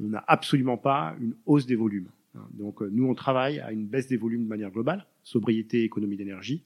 on 0.00 0.08
n'a 0.08 0.24
absolument 0.26 0.76
pas 0.76 1.16
une 1.20 1.34
hausse 1.46 1.66
des 1.66 1.76
volumes. 1.76 2.08
Donc 2.52 2.80
nous, 2.80 3.06
on 3.06 3.14
travaille 3.14 3.60
à 3.60 3.72
une 3.72 3.86
baisse 3.86 4.08
des 4.08 4.16
volumes 4.16 4.44
de 4.44 4.48
manière 4.48 4.70
globale, 4.70 5.06
sobriété, 5.22 5.84
économie 5.84 6.16
d'énergie. 6.16 6.62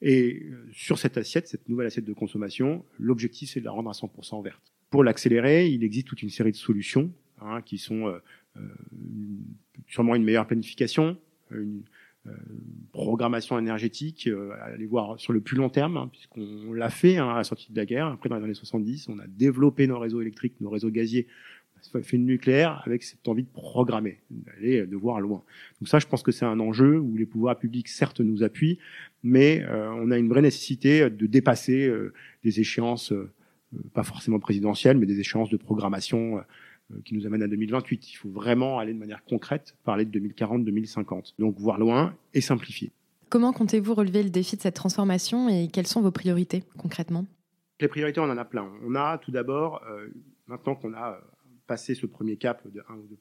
Et 0.00 0.42
euh, 0.42 0.68
sur 0.72 0.98
cette 0.98 1.16
assiette, 1.16 1.46
cette 1.46 1.68
nouvelle 1.68 1.86
assiette 1.86 2.04
de 2.04 2.12
consommation, 2.12 2.84
l'objectif, 2.98 3.50
c'est 3.50 3.60
de 3.60 3.64
la 3.64 3.70
rendre 3.70 3.90
à 3.90 3.92
100% 3.92 4.42
verte. 4.42 4.72
Pour 4.90 5.04
l'accélérer, 5.04 5.68
il 5.68 5.84
existe 5.84 6.08
toute 6.08 6.22
une 6.22 6.30
série 6.30 6.50
de 6.50 6.56
solutions 6.56 7.12
hein, 7.40 7.62
qui 7.62 7.78
sont 7.78 8.12
euh, 8.56 8.60
euh, 8.60 8.66
sûrement 9.88 10.14
une 10.14 10.24
meilleure 10.24 10.46
planification, 10.46 11.16
une 11.50 11.82
euh, 12.26 12.30
programmation 12.92 13.58
énergétique, 13.58 14.26
euh, 14.26 14.52
aller 14.60 14.86
voir 14.86 15.18
sur 15.18 15.32
le 15.32 15.40
plus 15.40 15.56
long 15.56 15.68
terme, 15.68 15.96
hein, 15.96 16.08
puisqu'on 16.10 16.72
l'a 16.72 16.90
fait 16.90 17.18
hein, 17.18 17.28
à 17.30 17.36
la 17.38 17.44
sortie 17.44 17.72
de 17.72 17.76
la 17.76 17.86
guerre. 17.86 18.06
Après, 18.06 18.28
dans 18.28 18.36
les 18.36 18.44
années 18.44 18.54
70, 18.54 19.08
on 19.08 19.18
a 19.18 19.26
développé 19.26 19.86
nos 19.86 19.98
réseaux 19.98 20.20
électriques, 20.20 20.54
nos 20.60 20.70
réseaux 20.70 20.90
gaziers 20.90 21.26
fait 22.02 22.16
le 22.16 22.24
nucléaire 22.24 22.82
avec 22.86 23.02
cette 23.02 23.26
envie 23.28 23.42
de 23.42 23.48
programmer, 23.48 24.18
d'aller 24.30 24.86
de 24.86 24.96
voir 24.96 25.20
loin. 25.20 25.42
Donc 25.80 25.88
ça, 25.88 25.98
je 25.98 26.06
pense 26.06 26.22
que 26.22 26.32
c'est 26.32 26.44
un 26.44 26.60
enjeu 26.60 26.98
où 26.98 27.16
les 27.16 27.26
pouvoirs 27.26 27.58
publics, 27.58 27.88
certes, 27.88 28.20
nous 28.20 28.42
appuient, 28.42 28.78
mais 29.22 29.62
euh, 29.64 29.90
on 29.96 30.10
a 30.10 30.18
une 30.18 30.28
vraie 30.28 30.42
nécessité 30.42 31.10
de 31.10 31.26
dépasser 31.26 31.86
euh, 31.86 32.12
des 32.44 32.60
échéances, 32.60 33.12
euh, 33.12 33.30
pas 33.94 34.04
forcément 34.04 34.38
présidentielles, 34.38 34.96
mais 34.96 35.06
des 35.06 35.20
échéances 35.20 35.50
de 35.50 35.56
programmation 35.56 36.40
qui 37.04 37.14
nous 37.14 37.26
amènent 37.26 37.42
à 37.42 37.48
2028. 37.48 38.12
Il 38.12 38.16
faut 38.16 38.30
vraiment 38.30 38.78
aller 38.78 38.92
de 38.92 38.98
manière 38.98 39.24
concrète, 39.24 39.76
parler 39.84 40.04
de 40.04 40.18
2040-2050. 40.18 41.34
Donc 41.38 41.58
voir 41.58 41.78
loin 41.78 42.14
et 42.34 42.40
simplifier. 42.40 42.92
Comment 43.28 43.52
comptez-vous 43.52 43.94
relever 43.94 44.22
le 44.22 44.30
défi 44.30 44.56
de 44.56 44.62
cette 44.62 44.74
transformation 44.74 45.48
et 45.48 45.68
quelles 45.68 45.86
sont 45.86 46.02
vos 46.02 46.10
priorités 46.10 46.62
concrètement? 46.76 47.26
Les 47.80 47.88
priorités, 47.88 48.20
on 48.20 48.24
en 48.24 48.36
a 48.36 48.44
plein. 48.44 48.70
On 48.84 48.94
a 48.94 49.18
tout 49.18 49.30
d'abord, 49.30 49.82
maintenant 50.46 50.74
qu'on 50.74 50.92
a 50.92 51.18
passer 51.66 51.94
ce 51.94 52.06
premier 52.06 52.36
cap 52.36 52.66
de 52.68 52.82
1 52.88 52.94
ou 52.94 53.06
2 53.06 53.16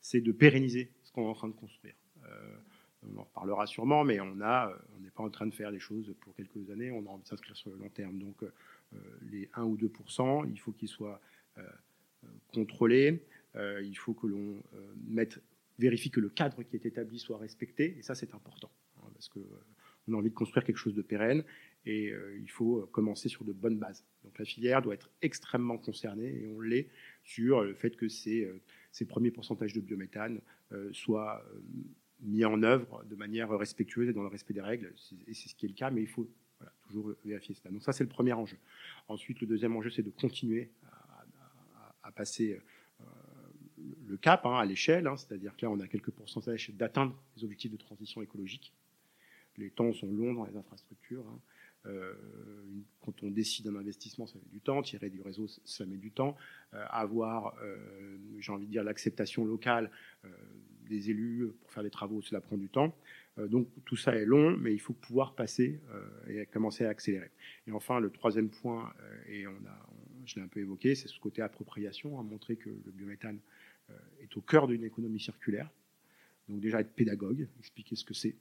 c'est 0.00 0.20
de 0.20 0.32
pérenniser 0.32 0.90
ce 1.02 1.12
qu'on 1.12 1.22
est 1.22 1.30
en 1.30 1.34
train 1.34 1.48
de 1.48 1.54
construire. 1.54 1.94
Euh, 2.24 2.56
on 3.02 3.18
en 3.18 3.22
reparlera 3.22 3.66
sûrement, 3.66 4.02
mais 4.04 4.18
on 4.20 4.40
a, 4.40 4.70
euh, 4.70 4.76
on 4.96 5.00
n'est 5.00 5.10
pas 5.10 5.22
en 5.22 5.30
train 5.30 5.46
de 5.46 5.54
faire 5.54 5.70
les 5.70 5.78
choses 5.78 6.12
pour 6.20 6.34
quelques 6.34 6.68
années. 6.70 6.90
On 6.90 7.06
a 7.06 7.10
envie 7.10 7.22
de 7.22 7.28
s'inscrire 7.28 7.56
sur 7.56 7.70
le 7.70 7.76
long 7.76 7.88
terme. 7.88 8.18
Donc, 8.18 8.42
euh, 8.42 8.50
les 9.30 9.48
1 9.54 9.62
ou 9.62 9.76
2 9.76 9.90
il 10.48 10.58
faut 10.58 10.72
qu'ils 10.72 10.88
soient 10.88 11.20
contrôlés. 12.52 13.22
il 13.56 13.96
faut 13.96 14.14
que 14.14 14.26
l'on 14.26 14.62
mette, 15.08 15.40
vérifie 15.78 16.10
que 16.10 16.20
le 16.20 16.28
cadre 16.28 16.62
qui 16.62 16.76
est 16.76 16.86
établi 16.86 17.18
soit 17.18 17.38
respecté. 17.38 17.96
Et 17.98 18.02
ça, 18.02 18.14
c'est 18.14 18.34
important, 18.34 18.70
hein, 18.98 19.08
parce 19.14 19.28
que 19.28 19.40
on 20.08 20.14
a 20.14 20.16
envie 20.16 20.30
de 20.30 20.34
construire 20.34 20.64
quelque 20.64 20.78
chose 20.78 20.94
de 20.94 21.02
pérenne 21.02 21.44
et 21.86 22.12
il 22.40 22.50
faut 22.50 22.88
commencer 22.92 23.28
sur 23.28 23.44
de 23.44 23.52
bonnes 23.52 23.78
bases. 23.78 24.04
Donc 24.24 24.38
la 24.38 24.44
filière 24.44 24.82
doit 24.82 24.94
être 24.94 25.10
extrêmement 25.22 25.78
concernée 25.78 26.42
et 26.42 26.46
on 26.46 26.60
l'est 26.60 26.88
sur 27.24 27.62
le 27.62 27.74
fait 27.74 27.96
que 27.96 28.08
ces, 28.08 28.44
euh, 28.44 29.06
premiers 29.06 29.30
pourcentages 29.30 29.72
de 29.72 29.80
biométhane 29.80 30.40
euh, 30.72 30.92
soient 30.92 31.42
euh, 31.54 31.60
mis 32.20 32.44
en 32.44 32.62
œuvre 32.62 33.04
de 33.04 33.16
manière 33.16 33.50
respectueuse 33.50 34.08
et 34.08 34.12
dans 34.12 34.22
le 34.22 34.28
respect 34.28 34.54
des 34.54 34.60
règles. 34.60 34.92
Et 35.26 35.34
c'est 35.34 35.48
ce 35.48 35.54
qui 35.54 35.66
est 35.66 35.68
le 35.68 35.74
cas, 35.74 35.90
mais 35.90 36.02
il 36.02 36.08
faut 36.08 36.28
toujours 36.86 37.14
vérifier 37.24 37.54
cela. 37.54 37.70
Donc 37.70 37.82
ça, 37.82 37.92
c'est 37.92 38.04
le 38.04 38.10
premier 38.10 38.34
enjeu. 38.34 38.58
Ensuite, 39.08 39.40
le 39.40 39.46
deuxième 39.46 39.74
enjeu, 39.74 39.88
c'est 39.88 40.02
de 40.02 40.10
continuer 40.10 40.70
passer 42.12 42.60
euh, 43.00 43.04
le 44.06 44.16
cap 44.16 44.44
hein, 44.46 44.56
à 44.56 44.64
l'échelle, 44.64 45.06
hein, 45.06 45.16
c'est-à-dire 45.16 45.56
que 45.56 45.64
là, 45.64 45.70
on 45.70 45.80
a 45.80 45.88
quelques 45.88 46.10
pourcentages 46.10 46.70
d'atteindre 46.70 47.16
les 47.36 47.44
objectifs 47.44 47.70
de 47.70 47.76
transition 47.76 48.22
écologique. 48.22 48.72
Les 49.56 49.70
temps 49.70 49.92
sont 49.92 50.10
longs 50.10 50.34
dans 50.34 50.44
les 50.44 50.56
infrastructures. 50.56 51.26
Hein. 51.26 51.40
Euh, 51.86 52.12
quand 53.00 53.22
on 53.22 53.30
décide 53.30 53.66
un 53.68 53.76
investissement, 53.76 54.26
ça 54.26 54.38
met 54.38 54.50
du 54.52 54.60
temps. 54.60 54.82
Tirer 54.82 55.08
du 55.08 55.22
réseau, 55.22 55.46
ça 55.64 55.86
met 55.86 55.96
du 55.96 56.10
temps. 56.10 56.36
Euh, 56.74 56.84
avoir, 56.90 57.54
j'ai 58.38 58.52
envie 58.52 58.66
de 58.66 58.70
dire, 58.70 58.84
l'acceptation 58.84 59.44
locale 59.44 59.90
des 60.88 61.10
élus 61.10 61.52
pour 61.60 61.72
faire 61.72 61.82
des 61.82 61.90
travaux, 61.90 62.20
cela 62.20 62.40
prend 62.40 62.56
du 62.56 62.68
temps. 62.68 62.94
donc 63.38 63.68
tout 63.84 63.96
ça 63.96 64.14
est 64.14 64.24
long, 64.24 64.56
mais 64.56 64.74
il 64.74 64.80
faut 64.80 64.92
pouvoir 64.92 65.34
passer 65.34 65.80
et 66.28 66.44
commencer 66.46 66.84
à 66.84 66.90
accélérer. 66.90 67.30
Et 67.66 67.72
enfin, 67.72 68.00
le 68.00 68.10
troisième 68.10 68.50
point, 68.50 68.92
et 69.28 69.46
on 69.46 69.52
a, 69.66 69.90
je 70.30 70.36
l'ai 70.36 70.42
un 70.42 70.48
peu 70.48 70.60
évoqué, 70.60 70.94
c'est 70.94 71.08
ce 71.08 71.18
côté 71.18 71.42
appropriation, 71.42 72.18
à 72.18 72.22
montrer 72.22 72.56
que 72.56 72.70
le 72.70 72.92
biométhane 72.92 73.38
est 74.20 74.36
au 74.36 74.40
cœur 74.40 74.68
d'une 74.68 74.84
économie 74.84 75.18
circulaire. 75.18 75.68
Donc 76.48 76.60
déjà 76.60 76.80
être 76.80 76.92
pédagogue, 76.92 77.48
expliquer 77.58 77.96
ce 77.96 78.04
que 78.04 78.14
c'est, 78.14 78.36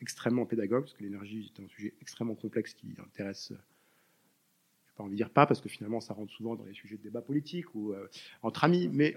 extrêmement 0.00 0.46
pédagogue, 0.46 0.82
parce 0.82 0.94
que 0.94 1.02
l'énergie 1.02 1.52
est 1.54 1.62
un 1.62 1.68
sujet 1.68 1.94
extrêmement 2.00 2.34
complexe 2.34 2.74
qui 2.74 2.94
intéresse, 2.98 3.48
je 3.48 3.54
n'ai 3.54 4.96
pas 4.96 5.04
envie 5.04 5.12
de 5.12 5.16
dire 5.16 5.30
pas, 5.30 5.46
parce 5.46 5.60
que 5.60 5.68
finalement 5.68 6.00
ça 6.00 6.14
rentre 6.14 6.32
souvent 6.32 6.56
dans 6.56 6.64
les 6.64 6.74
sujets 6.74 6.96
de 6.96 7.02
débat 7.02 7.22
politique 7.22 7.74
ou 7.74 7.92
euh, 7.92 8.08
entre 8.42 8.64
amis, 8.64 8.88
mais 8.88 9.14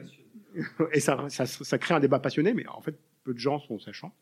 et 0.94 1.00
ça, 1.00 1.30
ça, 1.30 1.46
ça, 1.46 1.78
crée 1.78 1.94
un 1.94 2.00
débat 2.00 2.20
passionné, 2.20 2.54
mais 2.54 2.68
en 2.68 2.82
fait 2.82 2.98
peu 3.26 3.34
de 3.34 3.40
gens 3.40 3.60
sont 3.60 3.80
sachants. 3.80 4.16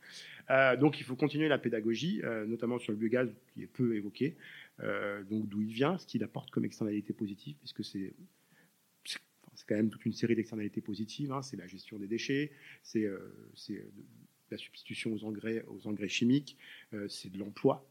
Euh, 0.49 0.75
donc 0.75 0.99
il 0.99 1.03
faut 1.03 1.15
continuer 1.15 1.47
la 1.47 1.59
pédagogie, 1.59 2.21
euh, 2.23 2.45
notamment 2.47 2.79
sur 2.79 2.91
le 2.91 2.97
biogaz 2.97 3.29
qui 3.53 3.61
est 3.61 3.67
peu 3.67 3.95
évoqué, 3.95 4.35
euh, 4.79 5.21
donc 5.23 5.47
d'où 5.47 5.61
il 5.61 5.71
vient, 5.71 5.99
ce 5.99 6.07
qu'il 6.07 6.23
apporte 6.23 6.49
comme 6.49 6.65
externalité 6.65 7.13
positive, 7.13 7.55
puisque 7.59 7.83
c'est 7.83 8.13
quand 9.67 9.75
même 9.75 9.89
toute 9.89 10.05
une 10.05 10.13
série 10.13 10.35
d'externalités 10.35 10.81
positives. 10.81 11.31
Hein. 11.31 11.41
C'est 11.41 11.55
la 11.55 11.67
gestion 11.67 11.97
des 11.99 12.07
déchets, 12.07 12.51
c'est 12.81 13.07
la 14.51 14.57
substitution 14.57 15.13
aux 15.13 15.23
engrais, 15.23 15.63
aux 15.67 15.87
engrais 15.87 16.09
chimiques, 16.09 16.57
c'est 17.07 17.31
de 17.31 17.37
l'emploi. 17.37 17.87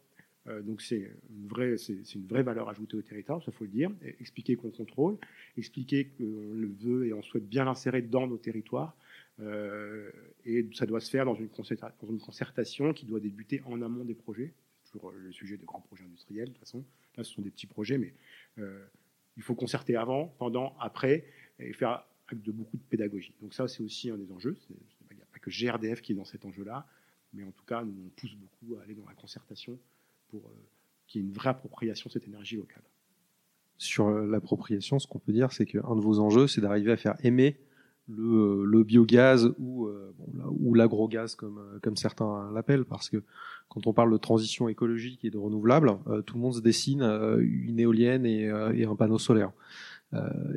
donc 0.64 0.83
c'est 0.83 1.11
une, 1.31 1.49
vraie, 1.49 1.76
une 2.14 2.26
vraie 2.26 2.42
valeur 2.42 2.69
ajoutée 2.69 2.99
au 2.99 3.02
territoire, 3.02 3.42
ça 3.42 3.52
faut 3.52 3.64
le 3.64 3.71
dire. 3.71 3.90
expliquer 4.21 4.57
qu'on 4.57 4.71
contrôle, 4.71 5.16
expliquer 5.57 6.09
qu'on 6.19 6.52
le 6.52 6.69
veut 6.69 7.07
et 7.07 7.14
on 7.14 7.23
souhaite 7.23 7.49
bien 7.49 7.64
l'insérer 7.64 8.02
dans 8.02 8.26
nos 8.26 8.38
territoires. 8.38 8.95
Et 9.38 10.68
ça 10.74 10.86
doit 10.86 11.00
se 11.00 11.10
faire 11.10 11.24
dans 11.24 11.34
une, 11.34 11.48
concertation 11.48 12.92
qui 12.92 13.06
doit 13.06 13.20
débuter 13.20 13.62
en 13.64 13.82
amont 13.82 14.04
des 14.04 14.14
projets 14.14 14.54
sur 14.84 15.10
le 15.10 15.32
sujet 15.32 15.56
des 15.56 15.64
grands 15.64 15.80
projets 15.80 16.04
industriels. 16.04 16.48
De 16.48 16.52
toute 16.52 16.60
façon, 16.60 16.84
là, 17.16 17.24
ce 17.24 17.32
sont 17.32 17.42
des 17.42 17.50
petits 17.50 17.66
projets, 17.66 17.98
mais 17.98 18.14
euh, 18.58 18.84
il 19.36 19.42
faut 19.42 19.54
concerter 19.54 19.96
avant, 19.96 20.28
pendant, 20.38 20.76
après, 20.78 21.24
et 21.58 21.72
faire 21.72 22.04
acte 22.28 22.42
de 22.42 22.52
beaucoup 22.52 22.76
de 22.76 22.82
pédagogie. 22.82 23.34
Donc 23.40 23.54
ça, 23.54 23.68
c'est 23.68 23.82
aussi 23.82 24.10
un 24.10 24.16
des 24.16 24.30
enjeux. 24.32 24.56
Il 25.10 25.16
n'y 25.16 25.22
a 25.22 25.26
pas 25.26 25.38
que 25.38 25.50
GRDF 25.50 26.02
qui 26.02 26.12
est 26.12 26.14
dans 26.14 26.24
cet 26.24 26.44
enjeu-là, 26.44 26.86
mais 27.32 27.44
en 27.44 27.52
tout 27.52 27.64
cas, 27.64 27.82
nous, 27.84 27.94
on 28.06 28.08
pousse 28.10 28.34
beaucoup 28.34 28.76
à 28.76 28.82
aller 28.82 28.94
dans 28.94 29.06
la 29.06 29.14
concertation 29.14 29.78
pour 30.28 30.46
euh, 30.46 30.68
qu'il 31.06 31.20
y 31.20 31.24
ait 31.24 31.26
une 31.26 31.32
vraie 31.32 31.50
appropriation 31.50 32.08
de 32.08 32.12
cette 32.12 32.26
énergie 32.26 32.56
locale. 32.56 32.82
Sur 33.78 34.08
euh, 34.08 34.26
l'appropriation, 34.26 34.98
ce 34.98 35.06
qu'on 35.06 35.18
peut 35.18 35.32
dire, 35.32 35.52
c'est 35.52 35.66
qu'un 35.66 35.96
de 35.96 36.00
vos 36.00 36.20
enjeux, 36.20 36.46
c'est 36.46 36.60
d'arriver 36.60 36.92
à 36.92 36.96
faire 36.96 37.16
aimer 37.24 37.58
le, 38.09 38.64
le 38.64 38.82
biogaz 38.82 39.52
ou, 39.59 39.87
euh, 39.87 40.14
ou 40.50 40.75
l'agrogaz 40.75 41.35
comme, 41.35 41.59
euh, 41.59 41.78
comme 41.80 41.97
certains 41.97 42.50
l'appellent, 42.52 42.85
parce 42.85 43.09
que 43.09 43.23
quand 43.68 43.87
on 43.87 43.92
parle 43.92 44.12
de 44.12 44.18
transition 44.18 44.68
écologique 44.68 45.25
et 45.25 45.30
de 45.30 45.38
renouvelable, 45.38 45.99
euh, 46.09 46.23
tout 46.23 46.35
le 46.35 46.40
monde 46.40 46.54
se 46.54 46.61
dessine 46.61 47.02
une 47.02 47.78
éolienne 47.78 48.26
et, 48.26 48.50
et 48.75 48.85
un 48.85 48.97
panneau 48.97 49.18
solaire. 49.18 49.52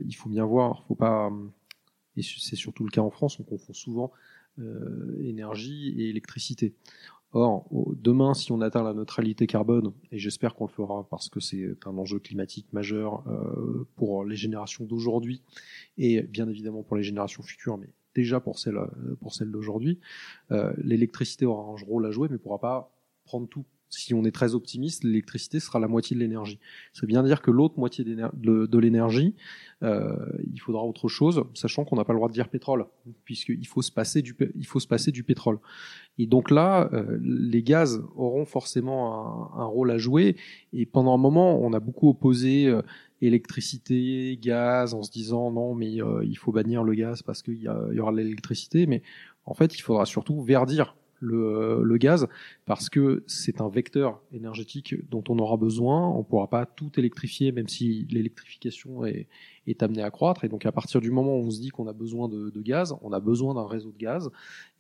il 0.06 0.16
faut 0.16 0.30
bien 0.30 0.46
voir, 0.46 0.84
faut 0.88 0.96
pas, 0.96 1.32
et 2.18 2.24
c'est 2.24 2.56
surtout 2.56 2.84
le 2.84 2.90
cas 2.90 3.02
en 3.02 3.10
France, 3.10 3.40
on 3.40 3.44
confond 3.44 3.74
souvent 3.74 4.12
énergie 5.22 5.96
et 5.98 6.10
électricité. 6.10 6.74
Or, 7.38 7.68
demain, 8.02 8.34
si 8.34 8.54
on 8.54 8.62
atteint 8.62 8.82
la 8.82 8.94
neutralité 8.94 9.46
carbone, 9.46 9.92
et 10.14 10.18
j'espère 10.18 10.56
qu'on 10.56 10.68
le 10.68 10.72
fera 10.72 11.06
parce 11.10 11.28
que 11.28 11.42
c'est 11.42 11.76
un 11.86 11.98
enjeu 11.98 12.18
climatique 12.18 12.72
majeur 12.72 13.28
euh, 13.28 13.86
pour 13.98 14.24
les 14.24 14.38
générations 14.38 14.86
d'aujourd'hui 14.86 15.42
et 15.98 16.22
bien 16.22 16.48
évidemment 16.48 16.82
pour 16.82 16.96
les 16.96 17.04
générations 17.04 17.44
futures, 17.44 17.78
mais 17.78 17.90
déjà 18.16 18.40
pour 18.40 18.58
celles, 18.58 18.80
celles 19.32 19.52
d'aujourd'hui, 19.52 20.00
euh, 20.52 20.72
l'électricité 20.78 21.46
aura 21.46 21.74
un 21.74 21.86
rôle 21.86 22.06
à 22.06 22.12
jouer, 22.12 22.30
mais 22.30 22.36
ne 22.36 22.40
pourra 22.40 22.60
pas 22.60 22.96
prendre 23.26 23.50
tout 23.50 23.66
si 23.96 24.14
on 24.14 24.24
est 24.26 24.32
très 24.32 24.56
optimiste, 24.56 25.04
l'électricité 25.04 25.60
sera 25.60 25.80
la 25.80 25.88
moitié 25.88 26.16
de 26.16 26.22
l'énergie. 26.22 26.60
Ça 26.94 27.02
veut 27.02 27.08
bien 27.08 27.24
dire 27.24 27.42
que 27.42 27.52
l'autre 27.52 27.80
moitié 27.80 28.04
de, 28.04 28.78
l'énergie, 28.78 29.36
euh, 29.84 30.16
il 30.54 30.60
faudra 30.60 30.84
autre 30.84 31.08
chose, 31.08 31.44
sachant 31.54 31.86
qu'on 31.86 31.96
n'a 31.96 32.04
pas 32.04 32.14
le 32.14 32.20
droit 32.20 32.30
de 32.30 32.34
dire 32.34 32.50
pétrole, 32.50 32.86
puisqu'il 33.24 33.68
faut 33.68 33.82
se 33.82 33.92
passer 33.92 34.22
du, 34.22 35.24
pétrole. 35.24 35.60
Et 36.18 36.28
donc 36.28 36.52
là, 36.52 36.90
euh, 36.94 37.18
les 37.22 37.64
gaz 37.64 38.02
auront 38.16 38.46
forcément 38.46 39.54
un, 39.56 39.66
rôle 39.66 39.92
à 39.92 39.98
jouer. 39.98 40.36
Et 40.74 40.86
pendant 40.86 41.14
un 41.14 41.18
moment, 41.18 41.60
on 41.60 41.74
a 41.74 41.80
beaucoup 41.80 42.10
opposé 42.10 42.68
euh, 42.68 42.82
électricité, 43.22 44.38
gaz, 44.42 44.94
en 44.94 45.04
se 45.04 45.12
disant 45.12 45.52
non, 45.52 45.74
mais 45.74 45.92
il 45.92 46.36
faut 46.36 46.52
bannir 46.52 46.84
le 46.84 46.94
gaz 46.94 47.22
parce 47.24 47.42
qu'il 47.42 47.56
y, 47.56 47.64
y 47.64 48.00
aura 48.00 48.12
l'électricité. 48.12 48.88
Mais 48.88 49.02
en 49.46 49.54
fait, 49.54 49.76
il 49.78 49.82
faudra 49.82 50.06
surtout 50.06 50.42
verdir 50.42 50.96
le, 51.20 51.82
le, 51.84 51.98
gaz 51.98 52.28
parce 52.66 52.90
que 52.90 53.24
c'est 53.28 53.62
un 53.62 53.70
vecteur 53.70 54.22
énergétique 54.34 54.96
dont 55.10 55.24
on 55.30 55.40
aura 55.40 55.58
besoin. 55.58 56.10
On 56.10 56.20
ne 56.20 56.24
pourra 56.24 56.50
pas 56.50 56.66
tout 56.66 56.92
électrifier, 56.98 57.52
même 57.52 57.68
si 57.68 58.06
l'électrification 58.10 59.06
est, 59.06 59.28
amenée 59.82 60.04
à 60.04 60.12
croître. 60.12 60.44
Et 60.44 60.50
donc 60.50 60.66
à 60.66 60.72
partir 60.72 61.02
du 61.02 61.12
moment 61.12 61.38
où 61.38 61.44
on 61.44 61.52
se 61.52 61.60
dit 61.60 61.70
qu'on 61.70 61.88
a 61.88 61.94
besoin 61.94 62.28
de, 62.30 62.62
gaz, 62.62 62.96
on 63.02 63.12
a 63.12 63.20
besoin 63.20 63.54
d'un 63.54 63.68
réseau 63.68 63.92
de 63.92 63.98
gaz 63.98 64.30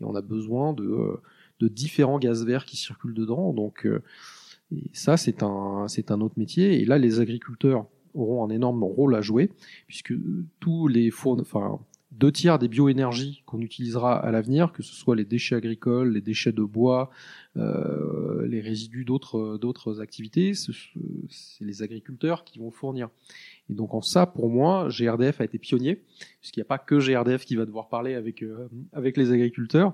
et 0.01 0.03
on 0.03 0.15
a 0.15 0.21
besoin 0.21 0.73
de, 0.73 0.83
euh, 0.83 1.69
différents 1.69 2.19
gaz 2.19 2.45
verts 2.45 2.65
qui 2.65 2.77
circulent 2.77 3.15
dedans. 3.15 3.53
Donc 3.53 3.85
euh, 3.85 4.01
et 4.71 4.89
ça, 4.93 5.17
c'est 5.17 5.43
un, 5.43 5.87
c'est 5.87 6.11
un 6.11 6.21
autre 6.21 6.35
métier. 6.37 6.81
Et 6.81 6.85
là, 6.85 6.97
les 6.97 7.19
agriculteurs 7.19 7.85
auront 8.13 8.45
un 8.45 8.49
énorme 8.49 8.83
rôle 8.83 9.15
à 9.15 9.21
jouer, 9.21 9.51
puisque 9.87 10.13
tous 10.59 10.87
les 10.87 11.11
fournes, 11.11 11.41
enfin, 11.41 11.79
deux 12.17 12.31
tiers 12.31 12.59
des 12.59 12.67
bioénergies 12.67 13.43
qu'on 13.45 13.61
utilisera 13.61 14.17
à 14.17 14.31
l'avenir, 14.31 14.71
que 14.71 14.83
ce 14.83 14.93
soit 14.93 15.15
les 15.15 15.25
déchets 15.25 15.55
agricoles, 15.55 16.13
les 16.13 16.21
déchets 16.21 16.51
de 16.51 16.63
bois, 16.63 17.09
euh, 17.57 18.47
les 18.47 18.61
résidus 18.61 19.05
d'autres 19.05 19.57
d'autres 19.57 20.01
activités, 20.01 20.53
c'est 20.53 21.65
les 21.65 21.83
agriculteurs 21.83 22.43
qui 22.43 22.59
vont 22.59 22.71
fournir. 22.71 23.09
Et 23.69 23.73
donc 23.73 23.93
en 23.93 24.01
ça, 24.01 24.25
pour 24.25 24.49
moi, 24.49 24.87
GRDF 24.89 25.41
a 25.41 25.45
été 25.45 25.57
pionnier, 25.57 26.03
puisqu'il 26.39 26.59
n'y 26.59 26.65
a 26.65 26.67
pas 26.67 26.77
que 26.77 26.99
GRDF 26.99 27.45
qui 27.45 27.55
va 27.55 27.65
devoir 27.65 27.89
parler 27.89 28.15
avec 28.15 28.43
euh, 28.43 28.69
avec 28.93 29.17
les 29.17 29.31
agriculteurs. 29.31 29.93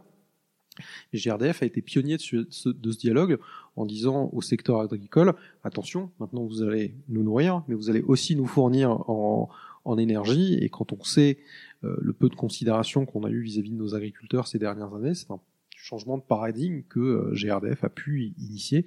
GRDF 1.14 1.64
a 1.64 1.66
été 1.66 1.82
pionnier 1.82 2.16
de 2.16 2.22
ce, 2.22 2.38
de 2.38 2.92
ce, 2.92 2.98
dialogue 2.98 3.40
en 3.76 3.86
disant 3.86 4.30
au 4.32 4.42
secteur 4.42 4.80
agricole 4.80 5.34
attention, 5.66 6.12
maintenant 6.20 6.46
vous 6.46 6.64
allez 6.64 6.96
nous 7.10 7.24
nourrir, 7.24 7.64
mais 7.68 7.76
vous 7.76 7.90
allez 7.90 8.02
aussi 8.02 8.38
nous 8.38 8.48
fournir 8.48 8.92
en, 9.10 9.50
en 9.86 9.98
énergie. 9.98 10.56
Et 10.56 10.70
quand 10.70 10.94
on 10.94 11.04
sait 11.04 11.38
euh, 11.84 11.96
le 12.02 12.14
peu 12.14 12.30
de 12.30 12.36
considération 12.36 13.06
qu'on 13.06 13.24
a 13.24 13.30
eu 13.30 13.42
vis-à-vis 13.42 13.72
de 13.72 13.76
nos 13.76 13.96
agriculteurs 13.96 14.48
ces 14.48 14.60
dernières 14.60 14.94
années, 14.94 15.14
c'est 15.14 15.32
un 15.32 15.40
changement 15.76 16.18
de 16.18 16.24
paradigme 16.24 16.84
que 16.84 17.00
euh, 17.00 17.34
GRDF 17.34 17.84
a 17.84 17.90
pu 17.90 18.34
initier 18.38 18.86